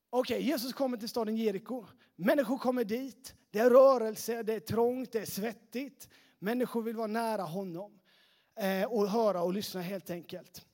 Okej, 0.09 0.37
okay, 0.37 0.47
Jesus 0.47 0.73
kommer 0.73 0.97
till 0.97 1.09
staden 1.09 1.35
Jeriko. 1.35 1.85
Människor 2.15 2.57
kommer 2.57 2.83
dit. 2.83 3.35
Det 3.51 3.59
är 3.59 3.69
rörelse, 3.69 4.43
det 4.43 4.53
är 4.53 4.59
trångt, 4.59 5.11
det 5.11 5.19
är 5.19 5.25
svettigt. 5.25 6.09
Människor 6.39 6.81
vill 6.81 6.95
vara 6.95 7.07
nära 7.07 7.41
honom 7.41 7.99
eh, 8.55 8.83
och 8.83 9.09
höra 9.09 9.43
och 9.43 9.53
lyssna 9.53 9.81
helt 9.81 10.09
enkelt. 10.09 10.66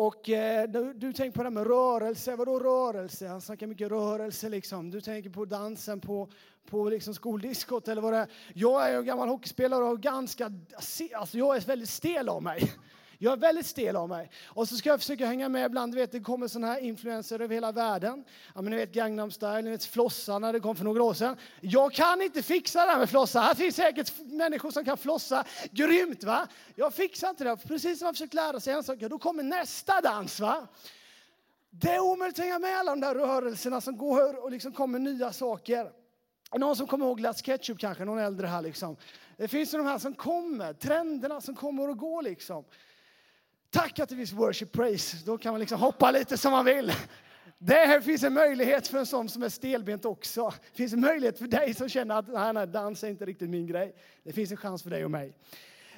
Och 0.00 0.28
eh, 0.28 0.68
du, 0.68 0.92
du 0.92 1.12
tänker 1.12 1.36
på 1.36 1.42
det 1.42 1.48
här 1.48 1.54
med 1.54 1.66
rörelse. 1.66 2.36
Vadå 2.36 2.58
rörelse? 2.58 3.28
Han 3.28 3.40
snackar 3.40 3.66
mycket 3.66 3.88
rörelse 3.88 4.48
liksom. 4.48 4.90
Du 4.90 5.00
tänker 5.00 5.30
på 5.30 5.44
dansen 5.44 6.00
på, 6.00 6.28
på 6.70 6.90
liksom 6.90 7.14
skoldiskot 7.14 7.88
eller 7.88 8.02
vad 8.02 8.12
det 8.12 8.18
är. 8.18 8.28
Jag 8.54 8.86
är 8.86 8.90
ju 8.90 8.96
en 8.96 9.04
gammal 9.04 9.28
hockeyspelare 9.28 9.84
och 9.84 10.00
ganska, 10.00 10.52
alltså 11.14 11.38
jag 11.38 11.56
är 11.56 11.60
väldigt 11.60 11.88
stel 11.88 12.28
av 12.28 12.42
mig. 12.42 12.72
Jag 13.20 13.32
är 13.32 13.36
väldigt 13.36 13.66
stel 13.66 13.96
av 13.96 14.08
mig. 14.08 14.30
Och 14.46 14.68
så 14.68 14.76
ska 14.76 14.88
jag 14.88 15.00
försöka 15.00 15.26
hänga 15.26 15.48
med 15.48 15.66
ibland. 15.66 15.92
Du 15.92 15.98
vet, 15.98 16.12
det 16.12 16.20
kommer 16.20 16.48
sådana 16.48 16.72
här 16.72 16.80
influenser 16.80 17.40
över 17.40 17.54
hela 17.54 17.72
världen. 17.72 18.24
Ja, 18.54 18.62
men 18.62 18.70
ni 18.70 18.76
vet 18.76 18.92
Gangnam 18.92 19.30
style, 19.30 19.62
ni 19.62 19.70
vet 19.70 19.84
flossa 19.84 20.38
när 20.38 20.52
det 20.52 20.60
kom 20.60 20.76
för 20.76 20.84
några 20.84 21.02
år 21.02 21.14
sedan. 21.14 21.36
Jag 21.60 21.92
kan 21.92 22.22
inte 22.22 22.42
fixa 22.42 22.84
det 22.84 22.90
här 22.90 22.98
med 22.98 23.10
flossa. 23.10 23.40
Här 23.40 23.54
finns 23.54 23.76
säkert 23.76 24.12
människor 24.18 24.70
som 24.70 24.84
kan 24.84 24.96
flossa 24.96 25.44
grymt. 25.70 26.24
va? 26.24 26.46
Jag 26.74 26.94
fixar 26.94 27.30
inte 27.30 27.44
det. 27.44 27.56
Precis 27.56 27.98
som 27.98 28.06
jag 28.06 28.14
försökt 28.14 28.34
lära 28.34 28.60
sig 28.60 28.74
en 28.74 28.84
sak, 28.84 28.98
då 28.98 29.18
kommer 29.18 29.42
nästa 29.42 30.00
dans. 30.00 30.40
va? 30.40 30.66
Det 31.70 31.94
är 31.94 32.00
omöjligt 32.00 32.38
att 32.38 32.44
hänga 32.44 32.58
med 32.58 32.78
alla 32.78 32.90
de 32.90 33.00
där 33.00 33.14
rörelserna 33.14 33.80
som 33.80 33.96
går 33.96 34.44
och 34.44 34.50
liksom 34.50 34.72
kommer 34.72 34.98
nya 34.98 35.32
saker. 35.32 35.90
Någon 36.56 36.76
som 36.76 36.86
kommer 36.86 37.06
ihåg 37.06 37.20
Let's 37.20 37.42
Ketchup 37.42 37.78
kanske, 37.78 38.04
någon 38.04 38.18
äldre 38.18 38.46
här 38.46 38.62
liksom. 38.62 38.96
Det 39.36 39.48
finns 39.48 39.74
ju 39.74 39.78
de 39.78 39.86
här 39.86 39.98
som 39.98 40.14
kommer, 40.14 40.72
trenderna 40.72 41.40
som 41.40 41.54
kommer 41.54 41.88
och 41.88 41.98
går 41.98 42.22
liksom. 42.22 42.64
Tack 43.70 43.98
att 43.98 44.08
det 44.08 44.16
finns 44.16 44.32
worship 44.32 44.72
praise. 44.72 45.16
Då 45.26 45.38
kan 45.38 45.52
man 45.52 45.60
liksom 45.60 45.80
hoppa 45.80 46.10
lite 46.10 46.36
som 46.36 46.52
man 46.52 46.64
vill. 46.64 46.92
Det 47.58 48.04
finns 48.04 48.22
en 48.22 48.34
möjlighet 48.34 48.88
för 48.88 48.98
en 48.98 49.06
sån 49.06 49.28
som 49.28 49.42
är 49.42 49.48
stelbent 49.48 50.04
också. 50.04 50.52
Det 50.72 50.76
finns 50.76 50.92
en 50.92 51.00
möjlighet 51.00 51.38
för 51.38 51.46
dig 51.46 51.74
som 51.74 51.88
känner 51.88 52.18
att 52.18 52.28
nej, 52.28 52.52
nej, 52.52 52.66
dans 52.66 53.04
är 53.04 53.08
inte 53.08 53.26
riktigt 53.26 53.50
min 53.50 53.66
grej. 53.66 53.94
Det 54.22 54.32
finns 54.32 54.50
en 54.50 54.56
chans 54.56 54.82
för 54.82 54.90
dig 54.90 55.04
och 55.04 55.10
mig. 55.10 55.34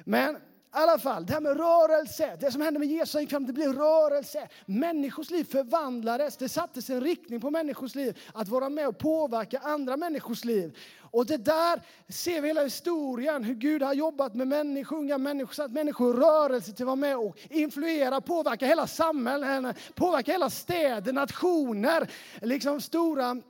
Men 0.03 0.37
alla 0.71 0.99
fall, 0.99 1.25
det 1.25 1.33
här 1.33 1.41
med 1.41 1.57
rörelse. 1.57 2.37
Det 2.39 2.51
som 2.51 2.61
hände 2.61 2.79
med 2.79 2.87
Jesus 2.87 3.21
gick 3.21 3.29
fram, 3.29 3.45
det 3.45 3.53
blev 3.53 3.73
rörelse. 3.73 4.47
Människors 4.65 5.29
liv 5.29 5.43
förvandlades. 5.43 6.37
Det 6.37 6.49
sattes 6.49 6.89
en 6.89 7.01
riktning 7.01 7.41
på 7.41 7.49
människors 7.49 7.95
liv 7.95 8.19
att 8.33 8.47
vara 8.47 8.69
med 8.69 8.87
och 8.87 8.97
påverka 8.97 9.59
andra 9.59 9.97
människors 9.97 10.45
liv. 10.45 10.77
Och 10.99 11.25
det 11.25 11.37
där 11.37 11.81
ser 12.09 12.41
vi 12.41 12.47
hela 12.47 12.63
historien, 12.63 13.43
hur 13.43 13.55
Gud 13.55 13.83
har 13.83 13.93
jobbat 13.93 14.35
med 14.35 14.47
människor, 14.47 14.97
unga 14.97 15.17
människor, 15.17 15.53
satt 15.53 15.71
människor 15.71 16.15
i 16.15 16.19
rörelse 16.19 16.71
till 16.71 16.83
att 16.83 16.87
vara 16.87 16.95
med 16.95 17.17
och 17.17 17.37
influera, 17.49 18.21
påverka 18.21 18.65
hela 18.65 18.87
samhällen, 18.87 19.73
påverka 19.95 20.31
hela 20.31 20.49
städer, 20.49 21.13
nationer, 21.13 22.09
liksom 22.41 22.81
stora 22.81 23.41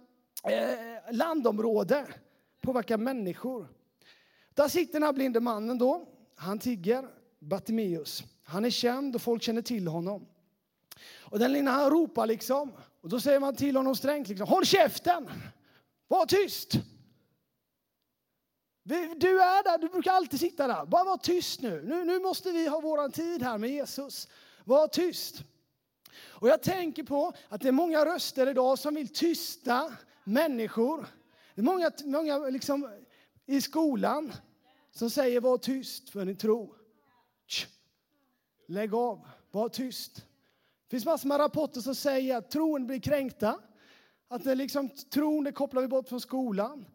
eh, 0.44 1.14
landområden. 1.14 2.06
Påverka 2.62 2.98
människor. 2.98 3.68
Där 4.54 4.68
sitter 4.68 4.94
den 4.94 5.04
här 5.04 5.14
blinde 5.14 5.40
mannen 5.40 5.78
då 5.78 6.08
han 6.36 6.60
tigger, 6.60 7.08
Bartimeus. 7.40 8.24
Han 8.44 8.66
är 8.66 8.70
känd 8.70 9.16
och 9.16 9.22
folk 9.22 9.44
känner 9.44 9.62
till 9.62 9.88
honom. 9.88 10.26
Och 11.20 11.40
den 11.40 11.54
lilla 11.54 11.72
han 11.72 11.90
ropar 11.90 12.28
liksom, 12.28 12.72
och 13.02 13.10
då 13.10 13.20
säger 13.20 13.40
man 13.40 13.56
till 13.56 13.76
honom 13.76 13.96
strängt 13.96 14.28
liksom, 14.28 14.48
håll 14.48 14.66
käften! 14.66 15.30
Var 16.08 16.26
tyst! 16.26 16.74
Du 19.18 19.42
är 19.42 19.64
där, 19.64 19.78
du 19.78 19.90
brukar 19.90 20.12
alltid 20.12 20.40
sitta 20.40 20.68
där. 20.68 20.86
Bara 20.86 21.04
var 21.04 21.18
tyst 21.18 21.62
nu. 21.62 21.82
Nu, 21.86 22.06
nu 22.06 22.20
måste 22.20 22.52
vi 22.52 22.68
ha 22.68 22.80
våran 22.80 23.12
tid 23.12 23.44
här 23.44 23.58
med 23.58 23.70
Jesus. 23.70 24.28
Var 24.64 24.88
tyst. 24.88 25.44
Och 26.14 26.48
jag 26.50 26.62
tänker 26.62 27.04
på 27.04 27.34
att 27.50 27.62
det 27.62 27.68
är 27.68 27.72
många 27.72 28.06
röster 28.06 28.50
idag 28.50 28.80
som 28.80 28.96
vill 28.96 29.08
tysta 29.08 29.94
människor. 30.24 31.06
Det 31.56 31.62
är 31.62 31.66
många, 31.66 31.92
många 32.06 32.38
liksom, 32.38 32.90
i 33.46 33.62
skolan 33.62 34.34
som 34.92 35.10
säger 35.10 35.42
var 35.42 35.58
tyst 35.58 36.10
för 36.10 36.26
ni 36.26 36.36
tror. 36.36 36.78
Lägg 38.68 38.94
av, 38.94 39.28
var 39.52 39.70
tyst. 39.70 40.16
Det 40.16 40.90
finns 40.90 41.06
massor 41.06 41.28
med 41.28 41.40
rapporter 41.40 41.82
som 41.82 41.96
säger 41.96 42.38
att 42.38 42.52
tron 42.52 42.88
blir 42.88 43.00
kränkta. 43.00 43.60
Att 44.28 44.44
det 44.44 44.56
liksom, 44.56 44.90
tron 44.90 45.44
det 45.44 45.52
kopplar 45.52 45.82
vi 45.82 45.88
bort 45.88 46.10
från 46.10 46.22
skolan. 46.22 46.86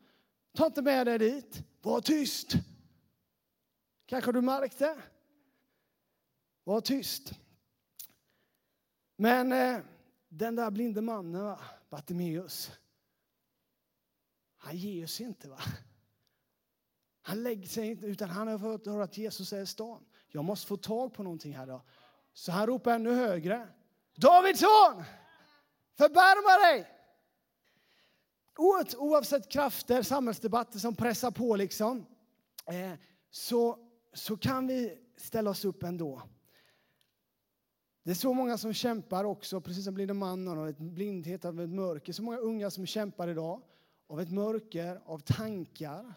Ta 0.55 0.67
inte 0.67 0.83
med 0.83 1.07
dig 1.07 1.19
dit. 1.19 1.63
Var 1.83 2.01
tyst. 2.01 2.53
Kanske 4.07 4.33
du 4.33 4.41
märkte? 4.41 4.97
Var 6.65 6.81
tyst. 6.81 7.33
Men 9.17 9.53
eh, 9.53 9.79
den 10.29 10.57
där 10.57 10.71
blinde 10.71 11.03
mannen, 11.03 11.57
Bartimeus, 11.91 12.71
han 14.57 14.77
ger 14.77 15.07
sig 15.07 15.27
inte. 15.27 15.49
va? 15.49 15.59
Han 17.27 17.43
lägger 17.43 17.69
sig 17.69 17.87
inte, 17.87 18.07
utan 18.07 18.31
han 18.31 18.49
har 18.49 18.59
fått 18.59 18.87
höra 18.87 19.05
att 19.05 19.19
Jesus 19.19 19.53
är 19.53 19.61
i 19.61 19.67
stan. 19.67 20.05
Jag 20.29 20.45
måste 20.45 20.67
få 20.67 20.77
tag 20.77 21.15
på 21.15 21.23
någonting 21.23 21.57
här 21.57 21.67
då. 21.67 21.83
Så 22.33 22.53
han 22.53 22.67
ropar 22.67 22.95
ännu 22.95 23.15
högre. 23.15 23.69
Davids 24.17 24.61
son! 24.61 25.05
Förbarma 25.99 26.67
dig! 26.67 26.89
Oavsett 28.99 29.53
krafter, 29.53 30.03
samhällsdebatter 30.03 30.79
som 30.79 30.97
pressar 30.97 31.31
på 31.31 31.57
liksom, 31.57 32.07
eh, 32.67 32.93
så, 33.31 33.79
så 34.13 34.37
kan 34.37 34.67
vi 34.67 34.99
ställa 35.17 35.51
oss 35.51 35.65
upp 35.65 35.83
ändå. 35.83 36.23
Det 38.03 38.11
är 38.11 38.15
så 38.15 38.33
många 38.33 38.59
som 38.59 38.73
kämpar 38.73 39.25
också, 39.25 39.61
precis 39.61 39.85
som 39.85 39.95
blinde 39.95 40.15
mannen, 40.15 40.59
av 40.59 40.69
ett 40.69 40.79
blindhet, 40.79 41.45
av 41.45 41.61
ett 41.61 41.71
mörker. 41.71 42.13
Så 42.13 42.23
många 42.23 42.39
unga 42.39 42.71
som 42.71 42.87
kämpar 42.87 43.29
idag 43.29 43.63
av 44.07 44.21
ett 44.21 44.31
mörker, 44.31 45.01
av 45.05 45.19
tankar, 45.19 46.15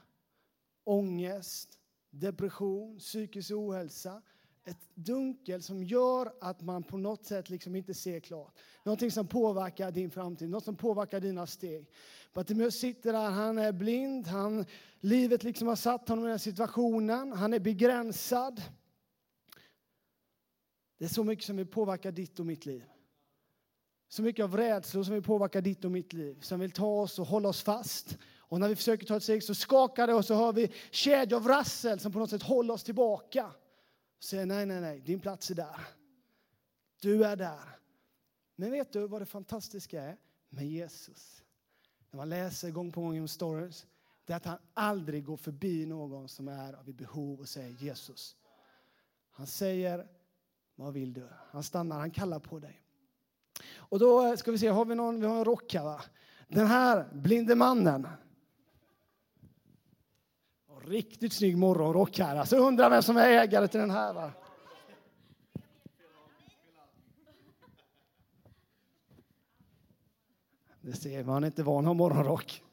ångest, 0.89 1.79
depression, 2.10 3.00
psykisk 3.00 3.51
ohälsa. 3.51 4.22
Ett 4.65 4.96
dunkel 4.96 5.62
som 5.62 5.84
gör 5.84 6.34
att 6.41 6.62
man 6.62 6.84
på 6.84 6.98
något 6.98 7.25
sätt 7.25 7.50
liksom 7.50 7.75
inte 7.75 7.93
ser 7.93 8.19
klart. 8.19 8.60
Någonting 8.84 9.12
som 9.12 9.27
påverkar 9.27 9.91
din 9.91 10.12
framtid, 10.12 10.50
något 10.50 10.63
som 10.63 10.75
påverkar 10.75 11.19
dina 11.19 11.48
steg. 11.48 11.89
Bartimeus 12.34 12.75
sitter 12.75 13.13
där, 13.13 13.29
han 13.29 13.58
är 13.58 13.72
blind, 13.72 14.27
han, 14.27 14.65
livet 15.00 15.43
liksom 15.43 15.67
har 15.67 15.75
satt 15.75 16.10
honom 16.10 16.25
i 16.25 16.29
den 16.29 16.39
situationen, 16.39 17.31
han 17.31 17.53
är 17.53 17.60
begränsad. 17.60 18.62
Det 20.98 21.05
är 21.05 21.10
så 21.10 21.24
mycket 21.24 21.46
som 21.46 21.58
vill 21.58 21.67
påverka 21.67 22.12
ditt 22.12 22.39
och 22.39 22.46
mitt 22.46 22.65
liv. 22.65 22.84
Så 24.08 24.22
mycket 24.22 24.43
av 24.43 24.58
rädslor 24.58 25.03
som 25.03 25.13
vill 25.13 25.24
påverka 25.24 25.62
ditt 25.62 25.86
och 25.86 25.91
mitt 25.91 26.13
liv, 26.13 26.39
som 26.41 26.60
vill 26.60 26.72
ta 26.72 27.01
oss 27.01 27.19
och 27.19 27.27
hålla 27.27 27.50
oss 27.50 27.63
fast 27.63 28.17
och 28.50 28.60
när 28.60 28.70
vi 28.70 28.75
försöker 28.75 29.06
ta 29.06 29.18
ett 29.18 29.24
steg 29.24 29.44
så 29.44 29.56
skakar 29.56 30.08
det 30.08 30.13
och 30.13 30.25
så 30.25 30.36
hör 30.36 30.53
vi 30.53 30.72
kedjor 30.91 31.38
av 31.38 31.48
rassel 31.48 32.00
som 32.00 32.12
på 32.12 32.20
något 32.20 32.29
sätt 32.29 32.44
håller 32.44 32.74
oss 32.74 32.84
tillbaka. 32.84 33.46
Och 34.18 34.24
säger 34.24 34.46
nej, 34.46 34.65
nej, 34.65 34.82
nej, 34.82 35.00
din 35.00 35.20
plats 35.20 35.51
är 35.51 35.56
där. 35.56 35.79
Du 37.01 37.25
är 37.25 37.36
där. 37.36 37.79
Men 38.56 38.72
vet 38.72 38.94
du 38.94 39.08
vad 39.08 39.22
det 39.22 39.25
fantastiska 39.25 40.03
är 40.03 40.18
med 40.50 40.68
Jesus? 40.68 41.44
När 42.12 42.18
man 42.18 42.29
läser 42.29 42.72
gång 42.72 42.91
på 42.91 43.01
gång 43.01 43.20
om 43.20 43.27
stories, 43.27 43.86
det 44.25 44.34
är 44.34 44.38
att 44.38 44.46
han 44.46 44.58
aldrig 44.74 45.25
går 45.25 45.38
förbi 45.38 45.86
någon 45.86 46.29
som 46.29 46.48
är 46.48 46.89
i 46.89 46.94
behov 46.94 47.39
och 47.39 47.50
säger 47.50 47.70
Jesus. 47.70 48.36
Han 49.32 49.48
säger, 49.48 50.08
vad 50.75 50.94
vill 50.94 51.13
du? 51.13 51.27
Han 51.51 51.63
stannar, 51.63 52.00
han 52.00 52.12
kallar 52.12 52.39
på 52.39 52.60
dig. 52.60 52.82
Och 53.75 54.00
då 54.00 54.38
ska 54.38 54.51
vi 54.51 54.58
se, 54.58 54.68
har 54.68 54.86
vi 54.86 54.96
någon, 54.96 55.22
vi 55.22 55.27
har 55.27 55.38
en 55.38 55.46
rock 55.46 55.74
här 55.74 55.84
va? 55.84 56.01
Den 56.48 56.68
här 56.68 57.10
blinde 57.13 57.56
mannen, 57.56 58.08
Riktigt 60.88 61.33
snygg 61.33 61.57
morgonrock 61.57 62.19
här. 62.19 62.36
Alltså 62.36 62.57
undrar 62.57 62.89
vem 62.89 63.03
som 63.03 63.17
är 63.17 63.27
ägare 63.27 63.67
till 63.67 63.79
den 63.79 63.91
här. 63.91 64.13
Va? 64.13 64.31
Det 70.81 70.93
ser 70.95 71.24
man, 71.24 71.43
inte 71.43 71.63
van 71.63 71.79
att 71.79 71.86
ha 71.86 71.93
morgonrock. 71.93 72.63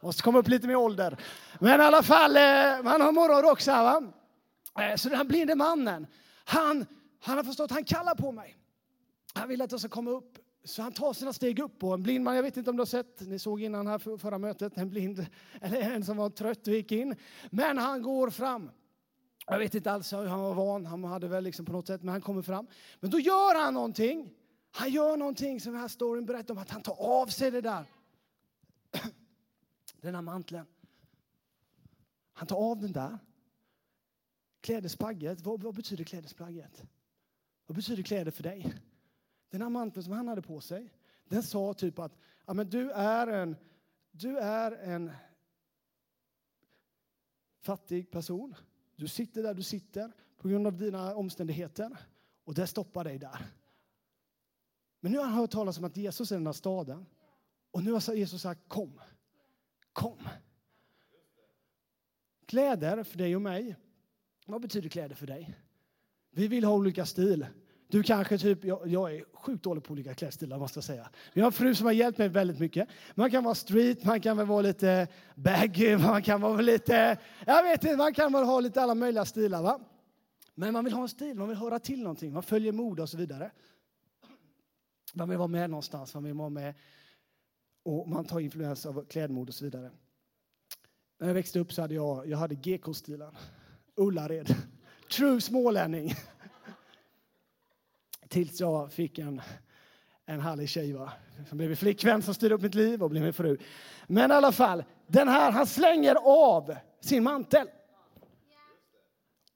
Måste 0.00 0.22
komma 0.22 0.38
upp 0.38 0.48
lite 0.48 0.66
med 0.66 0.76
ålder. 0.76 1.16
Men 1.60 1.80
i 1.80 1.84
alla 1.84 2.02
fall, 2.02 2.36
eh, 2.36 2.82
man 2.82 3.00
har 3.00 3.12
morgonrock 3.12 3.60
så 3.60 3.70
här 3.70 3.82
va. 3.82 4.12
Eh, 4.84 4.96
så 4.96 5.08
den 5.08 5.18
här 5.18 5.24
blinde 5.24 5.54
mannen, 5.54 6.06
han, 6.44 6.86
han 7.20 7.36
har 7.36 7.44
förstått, 7.44 7.70
han 7.70 7.84
kallar 7.84 8.14
på 8.14 8.32
mig. 8.32 8.56
Han 9.34 9.48
vill 9.48 9.62
att 9.62 9.70
jag 9.70 9.80
ska 9.80 9.88
komma 9.88 10.10
upp 10.10 10.38
så 10.64 10.82
han 10.82 10.92
tar 10.92 11.12
sina 11.12 11.32
steg 11.32 11.58
upp 11.58 11.84
och 11.84 11.94
en 11.94 12.02
blind 12.02 12.24
man, 12.24 12.36
jag 12.36 12.42
vet 12.42 12.56
inte 12.56 12.70
om 12.70 12.76
du 12.76 12.80
har 12.80 12.86
sett, 12.86 13.20
ni 13.20 13.38
såg 13.38 13.62
innan 13.62 13.86
här 13.86 14.18
förra 14.18 14.38
mötet, 14.38 14.78
en 14.78 14.90
blind, 14.90 15.26
eller 15.60 15.80
en 15.80 16.04
som 16.04 16.16
var 16.16 16.30
trött 16.30 16.66
och 16.66 16.74
gick 16.74 16.92
in. 16.92 17.16
Men 17.50 17.78
han 17.78 18.02
går 18.02 18.30
fram. 18.30 18.70
Jag 19.46 19.58
vet 19.58 19.74
inte 19.74 19.92
alls 19.92 20.12
hur 20.12 20.26
han 20.26 20.40
var 20.40 20.54
van, 20.54 20.86
han 20.86 21.04
hade 21.04 21.28
väl 21.28 21.44
liksom 21.44 21.66
på 21.66 21.72
något 21.72 21.86
sätt, 21.86 22.02
men 22.02 22.12
han 22.12 22.20
kommer 22.20 22.42
fram. 22.42 22.66
Men 23.00 23.10
då 23.10 23.18
gör 23.18 23.62
han 23.64 23.74
någonting. 23.74 24.30
Han 24.70 24.90
gör 24.90 25.16
någonting 25.16 25.60
som 25.60 25.72
den 25.72 25.80
här 25.80 25.88
storyn 25.88 26.26
berättar 26.26 26.54
om, 26.54 26.60
att 26.60 26.70
han 26.70 26.82
tar 26.82 27.00
av 27.00 27.26
sig 27.26 27.50
det 27.50 27.60
där. 27.60 27.86
Den 30.00 30.14
här 30.14 30.22
manteln. 30.22 30.66
Han 32.32 32.46
tar 32.46 32.56
av 32.56 32.80
den 32.80 32.92
där. 32.92 33.18
Klädesplagget, 34.60 35.40
vad, 35.40 35.62
vad 35.62 35.74
betyder 35.74 36.04
klädesplagget? 36.04 36.82
Vad 37.66 37.76
betyder 37.76 38.02
kläder 38.02 38.30
för 38.30 38.42
dig? 38.42 38.74
Den 39.54 39.62
här 39.62 39.70
manteln 39.70 40.04
som 40.04 40.12
han 40.12 40.28
hade 40.28 40.42
på 40.42 40.60
sig, 40.60 40.92
den 41.28 41.42
sa 41.42 41.74
typ 41.74 41.98
att 41.98 42.18
ja, 42.46 42.54
men 42.54 42.70
du, 42.70 42.90
är 42.90 43.26
en, 43.26 43.56
du 44.10 44.38
är 44.38 44.72
en 44.72 45.12
fattig 47.60 48.10
person. 48.10 48.54
Du 48.96 49.08
sitter 49.08 49.42
där 49.42 49.54
du 49.54 49.62
sitter 49.62 50.12
på 50.36 50.48
grund 50.48 50.66
av 50.66 50.76
dina 50.78 51.14
omständigheter 51.14 51.96
och 52.44 52.54
det 52.54 52.66
stoppar 52.66 53.04
dig 53.04 53.18
där. 53.18 53.46
Men 55.00 55.12
nu 55.12 55.18
har 55.18 55.24
han 55.24 55.34
hört 55.34 55.50
talas 55.50 55.78
om 55.78 55.84
att 55.84 55.96
Jesus 55.96 56.32
är 56.32 56.36
den 56.36 56.46
här 56.46 56.52
staden. 56.52 57.06
Och 57.70 57.84
nu 57.84 57.92
har 57.92 58.14
Jesus 58.14 58.42
sagt 58.42 58.68
kom. 58.68 59.00
Kom. 59.92 60.28
Kläder 62.46 63.02
för 63.02 63.18
dig 63.18 63.36
och 63.36 63.42
mig. 63.42 63.76
Vad 64.46 64.62
betyder 64.62 64.88
kläder 64.88 65.14
för 65.14 65.26
dig? 65.26 65.54
Vi 66.30 66.48
vill 66.48 66.64
ha 66.64 66.74
olika 66.74 67.06
stil. 67.06 67.46
Du 67.88 68.02
kanske 68.02 68.38
typ, 68.38 68.64
jag, 68.64 68.86
jag, 68.86 69.14
är 69.14 69.24
sjukt 69.34 69.64
dålig 69.64 69.84
på 69.84 69.92
olika 69.92 70.14
klädstilar 70.14 70.58
måste 70.58 70.76
jag 70.76 70.84
säga. 70.84 71.10
Jag 71.32 71.42
har 71.42 71.46
en 71.46 71.52
fru 71.52 71.74
som 71.74 71.86
har 71.86 71.92
hjälpt 71.92 72.18
mig 72.18 72.28
väldigt 72.28 72.58
mycket. 72.58 72.88
Man 73.14 73.30
kan 73.30 73.44
vara 73.44 73.54
street, 73.54 74.04
man 74.04 74.20
kan 74.20 74.36
väl 74.36 74.46
vara 74.46 74.62
lite 74.62 75.08
baggy, 75.34 75.96
man 75.98 76.22
kan 76.22 76.40
vara 76.40 76.60
lite, 76.60 77.18
jag 77.46 77.62
vet 77.62 77.84
inte, 77.84 77.96
man 77.96 78.14
kan 78.14 78.32
väl 78.32 78.44
ha 78.44 78.60
lite 78.60 78.82
alla 78.82 78.94
möjliga 78.94 79.24
stilar 79.24 79.62
va. 79.62 79.80
Men 80.54 80.72
man 80.72 80.84
vill 80.84 80.94
ha 80.94 81.02
en 81.02 81.08
stil, 81.08 81.36
man 81.36 81.48
vill 81.48 81.56
höra 81.56 81.78
till 81.78 82.02
någonting, 82.02 82.32
man 82.32 82.42
följer 82.42 82.72
mode 82.72 83.02
och 83.02 83.08
så 83.08 83.16
vidare. 83.16 83.50
Man 85.14 85.28
vill 85.28 85.38
vara 85.38 85.48
med 85.48 85.70
någonstans, 85.70 86.14
man 86.14 86.24
vill 86.24 86.34
vara 86.34 86.48
med 86.48 86.74
och 87.82 88.08
man 88.08 88.24
tar 88.24 88.40
influens 88.40 88.86
av 88.86 89.04
klädmode 89.04 89.48
och 89.48 89.54
så 89.54 89.64
vidare. 89.64 89.90
När 91.20 91.26
jag 91.26 91.34
växte 91.34 91.60
upp 91.60 91.72
så 91.72 91.82
hade 91.82 91.94
jag, 91.94 92.26
jag 92.26 92.38
hade 92.38 92.54
GK-stilen. 92.54 93.34
Ullared. 93.96 94.54
True 95.16 95.40
smålänning. 95.40 96.14
Tills 98.34 98.60
jag 98.60 98.92
fick 98.92 99.18
en, 99.18 99.42
en 100.26 100.40
härlig 100.40 100.68
tjej 100.68 100.92
va? 100.92 101.12
som 101.48 101.58
blev 101.58 101.70
min 101.70 101.76
flickvän 101.76 102.22
som 102.22 102.34
styrde 102.34 102.54
upp 102.54 102.62
mitt 102.62 102.74
liv 102.74 103.02
och 103.02 103.10
blev 103.10 103.22
min 103.22 103.32
fru. 103.32 103.58
Men 104.06 104.30
i 104.30 104.34
alla 104.34 104.52
fall, 104.52 104.84
den 105.06 105.28
här, 105.28 105.50
han 105.50 105.66
slänger 105.66 106.16
av 106.24 106.76
sin 107.00 107.22
mantel. 107.22 107.66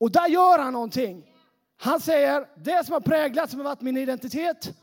Och 0.00 0.11
där 0.11 0.28
gör 0.28 0.58
han 0.58 0.73
någonting. 0.73 1.25
Han 1.76 2.00
säger, 2.00 2.47
det 2.56 2.87
som 2.87 2.92
har 2.92 3.00
präglat, 3.00 3.50
som 3.50 3.58
har 3.58 3.64
varit 3.64 3.80
min 3.80 3.97
identitet, 3.97 4.76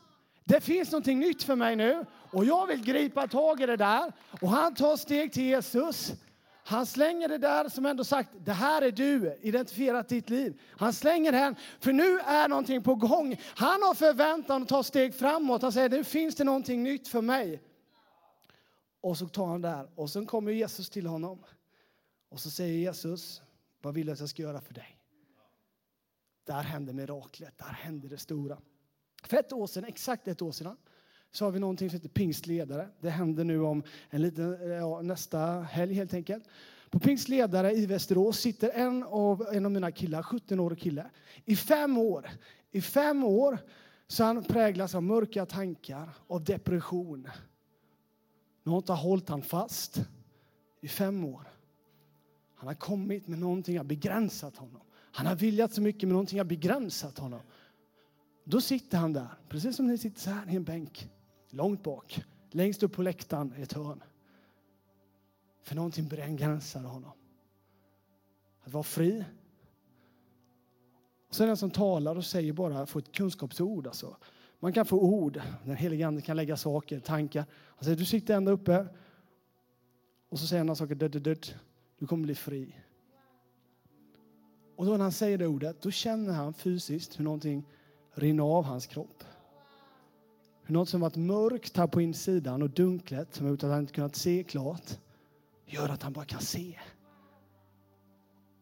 det 0.43 0.61
finns 0.61 0.91
någonting 0.91 1.19
nytt 1.19 1.43
för 1.43 1.55
mig 1.55 1.75
nu 1.75 2.05
och 2.31 2.45
jag 2.45 2.67
vill 2.67 2.83
gripa 2.83 3.27
tag 3.27 3.61
i 3.61 3.65
det 3.65 3.77
där. 3.77 4.11
Och 4.41 4.49
han 4.49 4.75
tar 4.75 4.97
steg 4.97 5.33
till 5.33 5.43
Jesus. 5.43 6.13
Han 6.67 6.85
slänger 6.85 7.27
det 7.27 7.37
där 7.37 7.69
som 7.69 7.85
ändå 7.85 8.03
sagt, 8.03 8.29
det 8.45 8.53
här 8.53 8.81
är 8.81 8.91
du, 8.91 9.37
identifierat 9.41 10.09
ditt 10.09 10.29
liv. 10.29 10.61
Han 10.71 10.93
slänger 10.93 11.31
den, 11.31 11.55
för 11.79 11.93
nu 11.93 12.19
är 12.19 12.47
någonting 12.47 12.83
på 12.83 12.95
gång. 12.95 13.39
Han 13.55 13.81
har 13.83 13.93
förväntan 13.93 14.61
att 14.63 14.69
ta 14.69 14.83
steg 14.83 15.15
framåt. 15.15 15.61
Han 15.61 15.71
säger, 15.71 15.89
nu 15.89 16.03
finns 16.03 16.35
det 16.35 16.43
någonting 16.43 16.83
nytt 16.83 17.07
för 17.07 17.21
mig. 17.21 17.61
Och 19.01 19.17
så 19.17 19.27
tar 19.27 19.45
han 19.45 19.61
där 19.61 19.89
och 19.95 20.09
sen 20.09 20.25
kommer 20.25 20.51
Jesus 20.51 20.89
till 20.89 21.07
honom. 21.07 21.43
Och 22.29 22.39
så 22.39 22.49
säger 22.49 22.77
Jesus, 22.77 23.41
vad 23.81 23.93
vill 23.93 24.05
du 24.05 24.13
att 24.13 24.19
jag 24.19 24.29
ska 24.29 24.41
göra 24.41 24.61
för 24.61 24.73
dig? 24.73 24.99
Där 26.43 26.61
händer 26.61 26.93
miraklet, 26.93 27.57
där 27.57 27.65
händer 27.65 28.09
det 28.09 28.17
stora. 28.17 28.57
För 29.23 29.37
ett 29.37 29.53
år 29.53 29.67
sedan, 29.67 29.85
exakt 29.85 30.27
ett 30.27 30.41
år 30.41 30.51
sedan, 30.51 30.77
så 31.35 31.45
har 31.45 31.51
vi 31.51 31.59
någonting 31.59 31.89
som 31.89 31.95
heter 31.95 32.09
pingstledare. 32.09 32.87
Det 32.99 33.09
händer 33.09 33.43
nu 33.43 33.61
om 33.61 33.83
en 34.09 34.21
liten, 34.21 34.53
eh, 34.61 34.77
ja, 34.77 35.01
nästa 35.01 35.61
helg 35.61 35.93
helt 35.93 36.13
enkelt. 36.13 36.43
På 36.89 36.99
pingstledare 36.99 37.71
i 37.71 37.85
Västerås 37.85 38.39
sitter 38.39 38.69
en 38.69 39.03
av, 39.03 39.47
en 39.51 39.65
av 39.65 39.71
mina 39.71 39.91
killar, 39.91 40.21
17-årig 40.21 40.79
kille. 40.79 41.05
I 41.45 41.55
fem 41.55 41.97
år, 41.97 42.29
i 42.71 42.81
fem 42.81 43.23
år 43.23 43.57
så 44.07 44.23
han 44.23 44.43
präglas 44.43 44.95
av 44.95 45.03
mörka 45.03 45.45
tankar, 45.45 46.09
av 46.27 46.43
depression. 46.43 47.27
Något 48.63 48.87
har 48.87 48.95
hållit 48.95 49.29
han 49.29 49.41
fast 49.41 50.01
i 50.81 50.87
fem 50.87 51.25
år. 51.25 51.51
Han 52.55 52.67
har 52.67 52.75
kommit 52.75 53.27
med 53.27 53.39
någonting 53.39 53.77
har 53.77 53.85
begränsat 53.85 54.57
honom. 54.57 54.81
Han 55.11 55.25
har 55.25 55.35
viljat 55.35 55.73
så 55.73 55.81
mycket 55.81 56.01
men 56.01 56.09
någonting 56.09 56.39
har 56.39 56.45
begränsat 56.45 57.17
honom. 57.17 57.41
Då 58.43 58.61
sitter 58.61 58.97
han 58.97 59.13
där, 59.13 59.27
precis 59.49 59.75
som 59.75 59.87
ni 59.87 59.97
sitter 59.97 60.19
så 60.19 60.29
här 60.29 60.49
i 60.49 60.55
en 60.55 60.63
bänk, 60.63 61.09
långt 61.55 61.83
bak, 61.83 62.23
längst 62.51 62.83
upp 62.83 62.93
på 62.93 63.01
läktaren 63.01 63.53
i 63.57 63.61
ett 63.61 63.73
hörn. 63.73 64.03
För 65.63 65.75
någonting 65.75 66.07
begränsade 66.07 66.87
honom. 66.87 67.11
Att 68.63 68.73
vara 68.73 68.83
fri. 68.83 69.25
Och 71.29 71.35
sen 71.35 71.47
den 71.47 71.57
som 71.57 71.71
talar 71.71 72.15
och 72.15 72.25
säger 72.25 72.53
bara, 72.53 72.85
får 72.85 72.99
ett 72.99 73.11
kunskapsord. 73.11 73.87
Alltså. 73.87 74.17
Man 74.59 74.73
kan 74.73 74.85
få 74.85 74.99
ord, 75.01 75.41
den 75.65 75.75
helige 75.75 76.07
Ande 76.07 76.21
kan 76.21 76.37
lägga 76.37 76.57
saker, 76.57 76.99
tankar. 76.99 77.45
Han 77.51 77.83
säger, 77.83 77.97
du 77.97 78.05
sitter 78.05 78.35
ända 78.35 78.51
uppe. 78.51 78.87
Och 80.29 80.39
så 80.39 80.47
säger 80.47 80.59
han 80.59 80.67
några 80.67 80.75
saker, 80.75 80.95
död, 80.95 81.21
död, 81.21 81.47
du 81.97 82.07
kommer 82.07 82.23
bli 82.23 82.35
fri. 82.35 82.75
Och 84.75 84.85
då 84.85 84.91
när 84.91 85.03
han 85.03 85.11
säger 85.11 85.37
det 85.37 85.47
ordet, 85.47 85.81
då 85.81 85.91
känner 85.91 86.33
han 86.33 86.53
fysiskt 86.53 87.19
hur 87.19 87.23
någonting 87.23 87.65
rinner 88.13 88.43
av 88.43 88.63
hans 88.63 88.85
kropp. 88.85 89.23
Något 90.67 90.89
som 90.89 91.01
varit 91.01 91.15
mörkt 91.15 91.77
här 91.77 91.87
på 91.87 92.01
insidan 92.01 92.61
och 92.61 92.69
dunklet 92.69 93.35
som 93.35 93.45
har 93.45 93.51
gjort 93.51 93.63
att 93.63 93.69
han 93.69 93.79
inte 93.79 93.93
kunnat 93.93 94.15
se 94.15 94.43
klart 94.43 94.99
gör 95.65 95.89
att 95.89 96.03
han 96.03 96.13
bara 96.13 96.25
kan 96.25 96.41
se. 96.41 96.79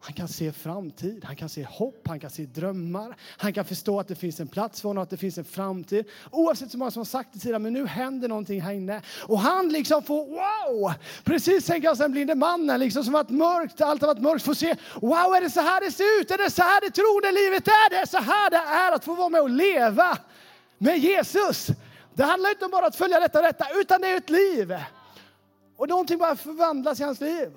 Han 0.06 0.14
kan 0.14 0.28
se 0.28 0.52
framtid, 0.52 1.26
han 1.26 1.36
kan 1.36 1.50
se 1.50 1.64
hopp, 1.64 2.08
han 2.08 2.20
kan 2.20 2.30
se 2.30 2.46
drömmar. 2.46 3.16
Han 3.38 3.54
kan 3.54 3.66
förstå 3.66 4.00
att 4.00 4.08
det 4.08 4.16
finns 4.16 4.40
en 4.40 4.48
plats 4.48 4.82
för 4.82 4.90
honom, 4.90 5.04
att 5.04 5.10
det 5.10 5.18
finns 5.18 5.38
en 5.38 5.46
framtid. 5.46 6.06
Oavsett 6.32 6.74
hur 6.74 6.80
många 6.80 6.92
som 6.92 7.00
har 7.00 7.06
sagt 7.06 7.34
det 7.34 7.40
tidigare, 7.40 7.60
men 7.60 7.74
nu 7.74 7.88
händer 7.88 8.28
någonting 8.28 8.62
här 8.62 8.74
inne. 8.74 9.02
Och 9.22 9.40
han 9.40 9.70
liksom 9.70 10.04
får 10.04 10.26
wow! 10.26 10.94
Precis 11.24 11.66
tänker 11.66 11.88
jag 11.88 11.98
den 11.98 12.12
blinde 12.12 12.36
mannen, 12.36 12.80
liksom 12.80 13.04
som 13.04 13.14
varit 13.14 13.30
mörkt, 13.30 13.82
allt 13.82 14.02
har 14.02 14.08
varit 14.08 14.22
mörkt, 14.22 14.46
får 14.46 14.54
se 14.54 14.76
wow, 15.02 15.36
är 15.36 15.42
det 15.42 15.50
så 15.50 15.62
här 15.62 15.82
det 15.82 15.92
ser 15.92 16.22
ut? 16.22 16.32
Är 16.32 16.38
det 16.38 16.52
så 16.52 16.62
här 16.62 16.82
det 16.82 16.92
troende 16.92 17.32
livet 17.32 17.68
är? 17.68 17.90
Det 17.90 17.96
är 17.96 18.06
så 18.06 18.18
här 18.18 18.50
det 18.50 18.58
är 18.58 18.92
att 18.92 19.06
få 19.06 19.16
vara 19.16 19.30
med 19.30 19.42
och 19.42 19.50
leva 19.50 20.18
med 20.78 20.98
Jesus. 20.98 21.68
Det 22.16 22.24
handlar 22.24 22.50
inte 22.50 22.66
om 22.66 22.72
bara 22.72 22.86
att 22.86 22.96
följa 22.96 23.20
detta 23.20 23.40
och 23.40 23.46
detta, 23.46 23.66
utan 23.82 24.02
det 24.02 24.08
är 24.08 24.18
ett 24.18 24.30
liv. 24.30 24.74
Och 25.78 25.90
någonting 25.90 26.18
bara 26.18 26.36
förvandlas 26.36 27.00
i 27.00 27.04
hans 27.04 27.22
liv. 27.22 27.52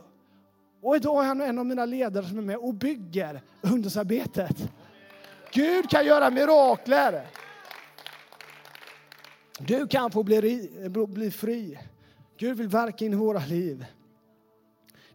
Och 0.83 0.97
idag 0.97 1.23
är 1.23 1.27
han 1.27 1.41
en 1.41 1.59
av 1.59 1.67
mina 1.67 1.85
ledare 1.85 2.27
som 2.27 2.39
är 2.39 2.43
med 2.43 2.57
och 2.57 2.75
bygger 2.75 3.43
ungdomsarbetet. 3.61 4.57
Gud 5.53 5.91
kan 5.91 6.07
göra 6.07 6.31
mirakler. 6.31 7.27
Du 9.59 9.87
kan 9.87 10.11
få 10.11 10.23
bli, 10.23 10.71
bli 11.09 11.31
fri. 11.31 11.79
Gud 12.39 12.57
vill 12.57 12.69
verka 12.69 13.05
in 13.05 13.13
i 13.13 13.17
våra 13.17 13.47
liv. 13.47 13.87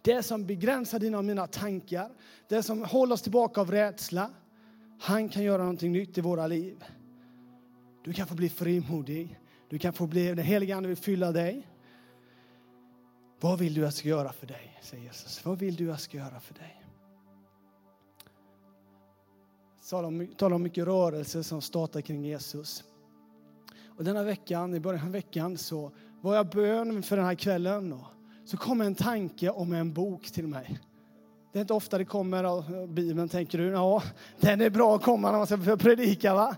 Det 0.01 0.23
som 0.23 0.45
begränsar 0.45 0.99
dina 0.99 1.17
och 1.17 1.25
mina 1.25 1.47
tankar, 1.47 2.09
det 2.47 2.63
som 2.63 2.83
håller 2.83 3.13
oss 3.13 3.21
tillbaka 3.21 3.61
av 3.61 3.71
rädsla, 3.71 4.29
han 4.99 5.29
kan 5.29 5.43
göra 5.43 5.61
någonting 5.61 5.91
nytt 5.91 6.17
i 6.17 6.21
våra 6.21 6.47
liv. 6.47 6.83
Du 8.03 8.13
kan 8.13 8.27
få 8.27 8.35
bli 8.35 8.49
frimodig. 8.49 9.39
Du 9.69 9.79
kan 9.79 9.93
få 9.93 10.07
bli, 10.07 10.27
den 10.27 10.45
helige 10.45 10.75
Ande 10.75 10.89
vill 10.89 10.97
fylla 10.97 11.31
dig. 11.31 11.67
Vad 13.39 13.59
vill 13.59 13.73
du 13.73 13.81
att 13.81 13.85
jag 13.85 13.93
ska 13.93 14.09
göra 14.09 14.33
för 14.33 14.47
dig? 14.47 14.79
säger 14.81 15.03
Jesus. 15.03 15.45
Vad 15.45 15.59
vill 15.59 15.75
du 15.75 15.83
att 15.83 15.89
jag 15.89 15.99
ska 15.99 16.17
göra 16.17 16.39
för 16.39 16.53
dig? 16.53 16.77
Jag 19.91 20.37
talar 20.37 20.55
om 20.55 20.63
mycket 20.63 20.85
rörelse 20.85 21.43
som 21.43 21.61
startar 21.61 22.01
kring 22.01 22.25
Jesus. 22.25 22.83
Och 23.97 24.03
denna 24.03 24.23
veckan, 24.23 24.75
i 24.75 24.79
början 24.79 25.05
av 25.05 25.11
veckan 25.11 25.57
så 25.57 25.91
var 26.21 26.35
jag 26.35 26.49
bön 26.49 27.03
för 27.03 27.15
den 27.17 27.25
här 27.25 27.35
kvällen 27.35 27.93
och 27.93 28.05
så 28.45 28.57
kom 28.57 28.81
en 28.81 28.95
tanke 28.95 29.49
om 29.49 29.73
en 29.73 29.93
bok 29.93 30.31
till 30.31 30.47
mig. 30.47 30.79
Det 31.51 31.59
är 31.59 31.61
inte 31.61 31.73
ofta 31.73 31.97
det 31.97 32.05
kommer 32.05 32.43
av 32.43 32.87
Bibeln, 32.87 33.29
tänker 33.29 33.57
du. 33.57 33.67
Ja, 33.67 34.03
den 34.39 34.61
är 34.61 34.69
bra 34.69 34.95
att 34.95 35.03
komma 35.03 35.31
när 35.31 35.37
man 35.37 35.47
ska 35.47 35.77
predika, 35.77 36.33
va? 36.33 36.55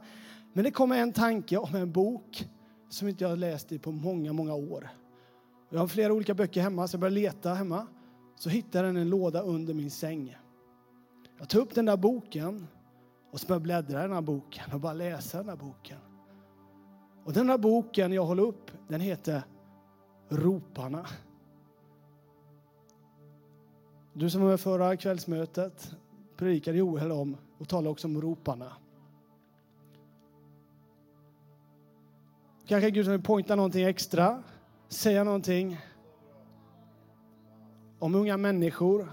Men 0.53 0.63
det 0.63 0.71
kom 0.71 0.91
en 0.91 1.13
tanke 1.13 1.57
om 1.57 1.75
en 1.75 1.91
bok 1.91 2.49
som 2.89 3.07
inte 3.07 3.23
jag 3.23 3.37
läst 3.37 3.71
i 3.71 3.79
på 3.79 3.91
många, 3.91 4.33
många 4.33 4.53
år. 4.53 4.89
Jag 5.69 5.79
har 5.79 5.87
flera 5.87 6.13
olika 6.13 6.33
böcker 6.33 6.61
hemma, 6.61 6.87
så 6.87 6.95
jag 6.95 6.99
började 6.99 7.15
leta 7.15 7.53
hemma. 7.53 7.87
Så 8.35 8.49
hittade 8.49 8.87
jag 8.87 8.97
en 8.97 9.09
låda 9.09 9.41
under 9.41 9.73
min 9.73 9.91
säng. 9.91 10.37
Jag 11.39 11.49
tog 11.49 11.61
upp 11.61 11.75
den 11.75 11.85
där 11.85 11.97
boken 11.97 12.67
och 13.31 13.39
så 13.39 13.47
började 13.47 13.55
jag 13.55 13.83
bläddra 13.83 13.99
i 13.99 14.07
den 14.07 14.13
här 14.13 14.21
boken 14.21 14.73
och 14.73 14.79
bara 14.79 14.93
läsa 14.93 15.37
den 15.37 15.49
här 15.49 15.55
boken. 15.55 15.97
Och 17.25 17.33
den 17.33 17.49
här 17.49 17.57
boken 17.57 18.13
jag 18.13 18.25
håller 18.25 18.43
upp, 18.43 18.71
den 18.87 19.01
heter 19.01 19.43
Roparna. 20.29 21.07
Du 24.13 24.29
som 24.29 24.41
var 24.41 24.49
med 24.49 24.59
förra 24.59 24.97
kvällsmötet 24.97 25.95
predikade 26.37 26.77
Joel 26.77 27.11
om 27.11 27.37
och 27.57 27.69
talade 27.69 27.89
också 27.89 28.07
om 28.07 28.21
roparna. 28.21 28.73
Kanske 32.67 32.91
Gud 32.91 33.07
vill 33.07 33.21
poängta 33.21 33.55
någonting 33.55 33.83
extra 33.83 34.43
säga 34.89 35.23
någonting 35.23 35.77
om 37.99 38.15
unga 38.15 38.37
människor 38.37 39.09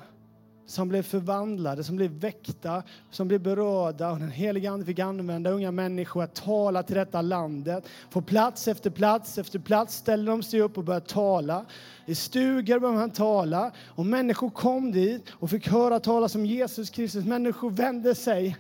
som 0.66 0.88
blev 0.88 1.02
förvandlade, 1.02 1.84
som 1.84 1.96
blev 1.96 2.10
väckta, 2.10 2.82
som 3.10 3.28
blev 3.28 3.40
berörda. 3.40 4.10
Och 4.10 4.18
den 4.18 4.30
helige 4.30 4.70
Ande 4.70 4.86
fick 4.86 4.98
använda 4.98 5.50
unga 5.50 5.70
människor 5.70 6.22
att 6.22 6.34
tala 6.34 6.82
till 6.82 6.96
detta 6.96 7.22
landet. 7.22 7.88
På 8.10 8.22
plats 8.22 8.68
efter 8.68 8.90
plats 8.90 9.38
efter 9.38 9.58
plats 9.58 9.94
ställde 9.96 10.30
de 10.30 10.42
sig 10.42 10.60
upp 10.60 10.78
och 10.78 10.84
började 10.84 11.06
tala. 11.06 11.64
I 12.06 12.14
stugor 12.14 12.78
började 12.78 12.98
man 12.98 13.10
tala. 13.10 13.72
Och 13.86 14.06
människor 14.06 14.50
kom 14.50 14.92
dit 14.92 15.30
och 15.30 15.50
fick 15.50 15.68
höra 15.68 16.00
talas 16.00 16.34
om 16.34 16.46
Jesus 16.46 16.90
Kristus. 16.90 17.24
Människor 17.24 17.70
vände 17.70 18.14
sig 18.14 18.56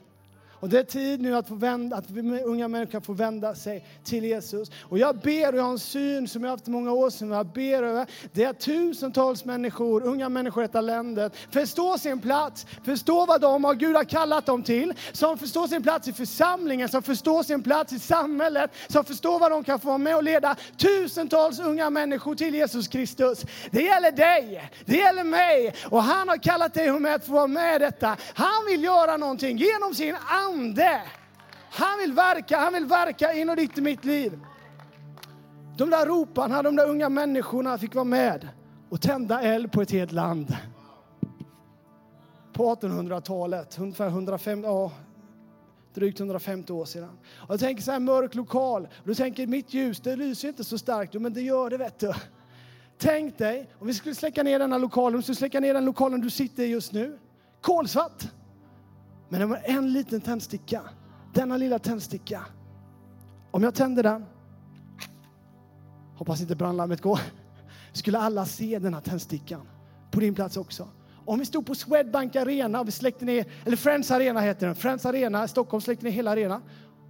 och 0.60 0.68
det 0.68 0.78
är 0.78 0.84
tid 0.84 1.20
nu 1.20 1.36
att, 1.36 1.48
få 1.48 1.54
vända, 1.54 1.96
att 1.96 2.04
unga 2.44 2.68
människor 2.68 3.00
får 3.00 3.14
vända 3.14 3.54
sig 3.54 3.84
till 4.04 4.24
Jesus. 4.24 4.70
Och 4.82 4.98
jag 4.98 5.16
ber, 5.16 5.52
och 5.52 5.58
jag 5.58 5.62
har 5.62 5.72
en 5.72 5.78
syn 5.78 6.28
som 6.28 6.44
jag 6.44 6.50
haft 6.50 6.68
i 6.68 6.70
många 6.70 6.92
år 6.92 7.10
sedan, 7.10 7.30
jag 7.30 7.46
ber 7.46 7.82
över, 7.82 8.06
det 8.32 8.44
är 8.44 8.52
tusentals 8.52 9.44
människor, 9.44 10.02
unga 10.02 10.28
människor 10.28 10.64
i 10.64 10.66
detta 10.66 10.80
landet, 10.80 11.32
förstår 11.50 11.96
sin 11.96 12.20
plats, 12.20 12.66
förstår 12.84 13.26
vad 13.26 13.40
de 13.40 13.64
har 13.64 13.74
Gud 13.74 13.96
har 13.96 14.04
kallat 14.04 14.46
dem 14.46 14.62
till, 14.62 14.94
som 15.12 15.38
förstår 15.38 15.66
sin 15.66 15.82
plats 15.82 16.08
i 16.08 16.12
församlingen, 16.12 16.88
som 16.88 17.02
förstår 17.02 17.42
sin 17.42 17.62
plats 17.62 17.92
i 17.92 17.98
samhället, 17.98 18.70
som 18.88 19.04
förstår 19.04 19.38
vad 19.38 19.50
de 19.50 19.64
kan 19.64 19.80
få 19.80 19.86
vara 19.88 19.98
med 19.98 20.16
och 20.16 20.22
leda 20.22 20.56
tusentals 20.76 21.60
unga 21.60 21.90
människor 21.90 22.34
till 22.34 22.54
Jesus 22.54 22.88
Kristus. 22.88 23.44
Det 23.70 23.82
gäller 23.82 24.12
dig, 24.12 24.70
det 24.84 24.96
gäller 24.96 25.24
mig 25.24 25.74
och 25.90 26.02
han 26.02 26.28
har 26.28 26.36
kallat 26.36 26.74
dig 26.74 26.90
och 26.90 27.02
mig 27.02 27.14
att 27.14 27.26
få 27.26 27.32
vara 27.32 27.46
med 27.46 27.76
i 27.76 27.78
detta. 27.78 28.16
Han 28.34 28.66
vill 28.70 28.84
göra 28.84 29.16
någonting 29.16 29.56
genom 29.56 29.94
sin 29.94 30.16
ande. 30.28 30.49
Han 31.72 31.98
vill 31.98 32.12
verka, 32.12 32.58
han 32.58 32.72
vill 32.72 32.86
verka 32.86 33.32
in 33.32 33.50
och 33.50 33.56
ditt 33.56 33.78
i 33.78 33.80
mitt 33.80 34.04
liv. 34.04 34.38
De 35.76 35.90
där 35.90 36.06
roparna, 36.06 36.62
de 36.62 36.76
där 36.76 36.88
unga 36.88 37.08
människorna 37.08 37.78
fick 37.78 37.94
vara 37.94 38.04
med 38.04 38.48
och 38.90 39.00
tända 39.00 39.42
eld 39.42 39.72
på 39.72 39.82
ett 39.82 39.90
helt 39.90 40.12
land. 40.12 40.56
På 42.52 42.74
1800-talet, 42.74 43.78
ungefär 43.78 44.08
150, 44.08 44.66
ja, 44.66 44.92
drygt 45.94 46.20
150 46.20 46.72
år 46.72 46.84
sedan. 46.84 47.18
Och 47.36 47.52
jag 47.52 47.60
tänker 47.60 47.82
så 47.82 47.92
här 47.92 48.00
mörk 48.00 48.34
lokal, 48.34 48.88
och 49.00 49.08
du 49.08 49.14
tänker 49.14 49.46
mitt 49.46 49.74
ljus, 49.74 50.00
det 50.00 50.16
lyser 50.16 50.48
inte 50.48 50.64
så 50.64 50.78
starkt, 50.78 51.14
men 51.14 51.32
det 51.32 51.42
gör 51.42 51.70
det 51.70 51.76
vet 51.76 51.98
du. 51.98 52.12
Tänk 52.98 53.38
dig 53.38 53.70
om 53.78 53.86
vi 53.86 53.94
skulle 53.94 54.14
släcka 54.14 54.42
ner 54.42 54.58
denna 54.58 54.78
lokalen, 54.78 55.14
om 55.14 55.20
vi 55.20 55.22
skulle 55.22 55.36
släcka 55.36 55.60
ner 55.60 55.74
den 55.74 55.84
lokalen 55.84 56.20
du 56.20 56.30
sitter 56.30 56.62
i 56.62 56.66
just 56.66 56.92
nu. 56.92 57.18
Kolsvart. 57.60 58.24
Men 59.30 59.40
det 59.40 59.46
var 59.46 59.60
en 59.64 59.92
liten 59.92 60.20
tändsticka. 60.20 60.82
Denna 61.34 61.56
lilla 61.56 61.78
tändsticka. 61.78 62.46
Om 63.50 63.62
jag 63.62 63.74
tänder 63.74 64.02
den, 64.02 64.24
hoppas 66.16 66.40
inte 66.40 66.56
brandlarmet 66.56 67.00
går, 67.00 67.20
skulle 67.92 68.18
alla 68.18 68.46
se 68.46 68.78
den 68.78 68.94
här 68.94 69.00
tändstickan. 69.00 69.68
På 70.10 70.20
din 70.20 70.34
plats 70.34 70.56
också. 70.56 70.88
Om 71.24 71.38
vi 71.38 71.44
stod 71.44 71.66
på 71.66 71.74
Swedbank 71.74 72.36
Arena 72.36 72.84
vi 72.84 72.90
släckte 72.90 73.24
ner, 73.24 73.46
eller 73.66 73.76
Friends 73.76 74.10
Arena 74.10 74.40
heter 74.40 74.66
den, 74.66 74.76
Friends 74.76 75.06
Arena, 75.06 75.48
Stockholm 75.48 75.80
släckte 75.80 76.04
ner 76.04 76.12
hela 76.12 76.30
arenan. 76.30 76.62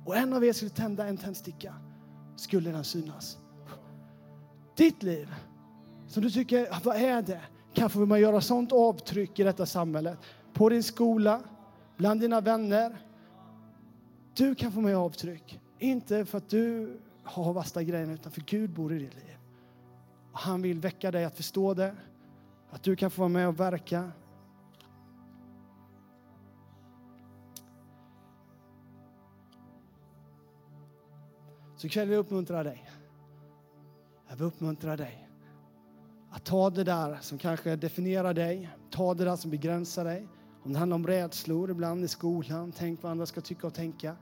Och 0.05 0.17
en 0.17 0.33
av 0.33 0.45
er 0.45 0.53
skulle 0.53 0.71
tända 0.71 1.07
en 1.07 1.17
tändsticka, 1.17 1.75
skulle 2.37 2.71
den 2.71 2.85
synas. 2.85 3.39
Ditt 4.77 5.03
liv 5.03 5.35
som 6.07 6.23
du 6.23 6.31
tycker, 6.31 6.69
vad 6.85 6.97
är 6.97 7.23
det? 7.23 7.41
Kanske 7.75 7.99
vill 7.99 8.09
man 8.09 8.21
göra 8.21 8.41
sånt 8.41 8.73
avtryck 8.73 9.39
i 9.39 9.43
detta 9.43 9.67
samhället. 9.67 10.19
På 10.53 10.69
din 10.69 10.83
skola, 10.83 11.41
bland 12.01 12.21
dina 12.21 12.41
vänner. 12.41 12.97
Du 14.35 14.55
kan 14.55 14.73
få 14.73 14.81
med 14.81 14.97
avtryck. 14.97 15.61
Inte 15.79 16.25
för 16.25 16.39
att 16.39 16.49
du 16.49 16.97
har 17.25 17.53
värsta 17.53 17.83
grejen, 17.83 18.11
utan 18.11 18.33
för 18.33 18.41
Gud 18.41 18.71
bor 18.71 18.93
i 18.93 18.99
ditt 18.99 19.15
liv. 19.15 19.37
Och 20.33 20.39
han 20.39 20.63
vill 20.63 20.81
väcka 20.81 21.11
dig 21.11 21.25
att 21.25 21.37
förstå 21.37 21.75
det. 21.75 21.97
Att 22.71 22.83
du 22.83 22.97
kan 22.97 23.11
få 23.11 23.21
vara 23.21 23.29
med 23.29 23.49
och 23.49 23.61
verka. 23.61 24.13
Så 31.77 31.87
ikväll 31.87 32.09
vill 32.09 32.15
jag 32.15 32.21
uppmuntra 32.21 32.63
dig. 32.63 32.91
Jag 34.29 34.37
vill 34.37 34.47
uppmuntra 34.47 34.97
dig 34.97 35.29
att 36.31 36.45
ta 36.45 36.71
det 36.71 36.85
där 36.85 37.19
som 37.21 37.39
kanske 37.39 37.77
definierar 37.77 38.35
dig, 38.35 38.71
ta 38.91 39.15
det 39.15 39.25
där 39.25 39.37
som 39.37 39.51
begränsar 39.51 40.05
dig. 40.05 40.29
Om 40.63 40.73
det 40.73 40.79
handlar 40.79 40.95
om 40.95 41.07
rädslor 41.07 41.71
ibland 41.71 42.05
i 42.05 42.09
skolan, 42.09 42.73
tänk 42.77 43.03
vad 43.03 43.13
andra 43.13 43.27
ska 43.27 43.41
tycka 43.41 43.67
och 43.67 43.75
tänka. 43.75 44.17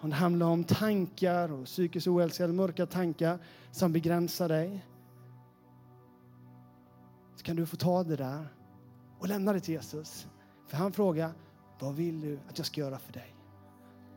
Om 0.00 0.10
det 0.10 0.16
handlar 0.16 0.46
om 0.46 0.64
tankar 0.64 1.52
och 1.52 1.64
psykisk 1.64 2.06
ohälsa 2.06 2.44
eller 2.44 2.54
mörka 2.54 2.86
tankar 2.86 3.38
som 3.70 3.92
begränsar 3.92 4.48
dig. 4.48 4.86
Så 7.36 7.44
kan 7.44 7.56
du 7.56 7.66
få 7.66 7.76
ta 7.76 8.04
det 8.04 8.16
där 8.16 8.46
och 9.18 9.28
lämna 9.28 9.52
det 9.52 9.60
till 9.60 9.74
Jesus. 9.74 10.26
För 10.66 10.76
han 10.76 10.92
frågar, 10.92 11.32
vad 11.80 11.94
vill 11.94 12.20
du 12.20 12.38
att 12.48 12.58
jag 12.58 12.66
ska 12.66 12.80
göra 12.80 12.98
för 12.98 13.12
dig? 13.12 13.34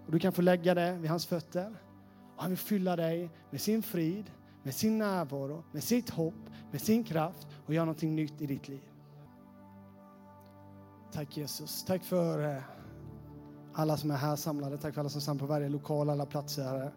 Och 0.06 0.12
du 0.12 0.20
kan 0.20 0.34
få 0.34 0.42
lägga 0.42 0.74
det 0.74 0.98
vid 0.98 1.10
hans 1.10 1.26
fötter. 1.26 1.76
Och 2.36 2.42
han 2.42 2.52
vill 2.52 2.58
fylla 2.58 2.96
dig 2.96 3.30
med 3.52 3.62
sin 3.62 3.84
frid, 3.84 4.32
med 4.64 4.76
sin 4.76 4.98
närvaro, 4.98 5.64
med 5.72 5.84
sitt 5.84 6.10
hopp, 6.10 6.50
med 6.72 6.82
sin 6.82 7.04
kraft 7.04 7.48
och 7.66 7.74
göra 7.74 7.86
någonting 7.86 8.16
nytt 8.16 8.42
i 8.42 8.46
ditt 8.46 8.68
liv. 8.68 8.95
Tack 11.16 11.38
Jesus. 11.38 11.84
Tack 11.84 12.04
för 12.04 12.56
eh, 12.56 12.64
alla 13.74 13.98
som 13.98 14.12
är 14.12 14.16
här 14.16 14.36
samlade. 14.36 14.78
Tack 14.78 14.94
för 14.94 15.02
alla 15.02 15.10
som 15.10 15.20
är 15.20 15.22
samlade 15.22 15.48
på 15.48 15.54
varje 15.54 15.70
lokal, 15.70 16.10
alla 16.10 16.26
platser. 16.26 16.64
Herre. 16.64 16.92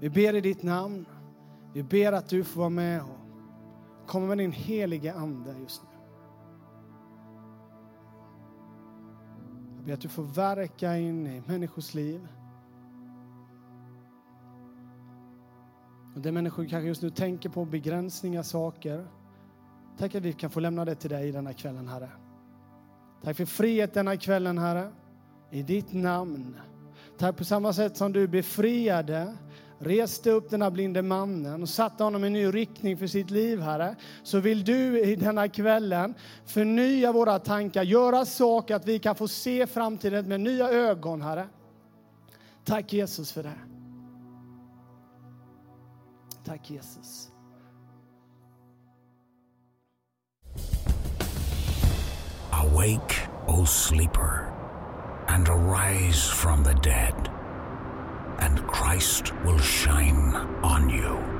Vi 0.00 0.10
ber 0.10 0.34
i 0.34 0.40
ditt 0.40 0.62
namn. 0.62 1.06
Vi 1.72 1.82
ber 1.82 2.12
att 2.12 2.28
du 2.28 2.44
får 2.44 2.60
vara 2.60 2.70
med 2.70 3.02
och 3.02 4.08
komma 4.08 4.26
med 4.26 4.38
din 4.38 4.52
helige 4.52 5.14
Ande 5.14 5.54
just 5.60 5.82
nu. 5.82 5.88
Jag 9.76 9.84
ber 9.84 9.92
att 9.92 10.00
du 10.00 10.08
får 10.08 10.22
verka 10.22 10.96
in 10.96 11.26
i 11.26 11.42
människors 11.46 11.94
liv. 11.94 12.28
Och 16.14 16.20
det 16.20 16.32
människor 16.32 16.64
kanske 16.64 16.88
just 16.88 17.02
nu 17.02 17.10
tänker 17.10 17.48
på 17.48 17.64
begränsningar, 17.64 18.42
saker. 18.42 19.06
Tack 19.98 20.14
att 20.14 20.22
vi 20.22 20.32
kan 20.32 20.50
få 20.50 20.60
lämna 20.60 20.84
det 20.84 20.94
till 20.94 21.10
dig 21.10 21.32
den 21.32 21.46
här 21.46 21.54
kvällen, 21.54 21.88
Herre. 21.88 22.10
Tack 23.26 23.36
för 23.36 23.44
frihet 23.44 23.94
denna 23.94 24.16
kvällen, 24.16 24.58
Herre. 24.58 24.92
I 25.50 25.62
ditt 25.62 25.92
namn. 25.92 26.56
Tack 27.18 27.36
på 27.36 27.44
samma 27.44 27.72
sätt 27.72 27.96
som 27.96 28.12
du 28.12 28.28
befriade, 28.28 29.36
reste 29.78 30.30
upp 30.30 30.50
den 30.50 30.62
här 30.62 30.70
blinde 30.70 31.02
mannen 31.02 31.62
och 31.62 31.68
satte 31.68 32.04
honom 32.04 32.24
i 32.24 32.26
en 32.26 32.32
ny 32.32 32.46
riktning 32.46 32.96
för 32.96 33.06
sitt 33.06 33.30
liv, 33.30 33.60
Herre. 33.60 33.96
Så 34.22 34.40
vill 34.40 34.64
du 34.64 35.00
i 35.00 35.16
denna 35.16 35.48
kvällen 35.48 36.14
förnya 36.44 37.12
våra 37.12 37.38
tankar, 37.38 37.82
göra 37.82 38.24
saker 38.24 38.74
att 38.74 38.88
vi 38.88 38.98
kan 38.98 39.14
få 39.14 39.28
se 39.28 39.66
framtiden 39.66 40.28
med 40.28 40.40
nya 40.40 40.70
ögon, 40.70 41.22
Herre. 41.22 41.48
Tack 42.64 42.92
Jesus 42.92 43.32
för 43.32 43.42
det. 43.42 43.58
Tack 46.44 46.70
Jesus. 46.70 47.30
Awake, 52.66 53.20
O 53.46 53.64
sleeper, 53.64 54.52
and 55.28 55.48
arise 55.48 56.28
from 56.28 56.64
the 56.64 56.74
dead, 56.74 57.30
and 58.40 58.66
Christ 58.66 59.32
will 59.44 59.58
shine 59.58 60.34
on 60.64 60.90
you. 60.90 61.35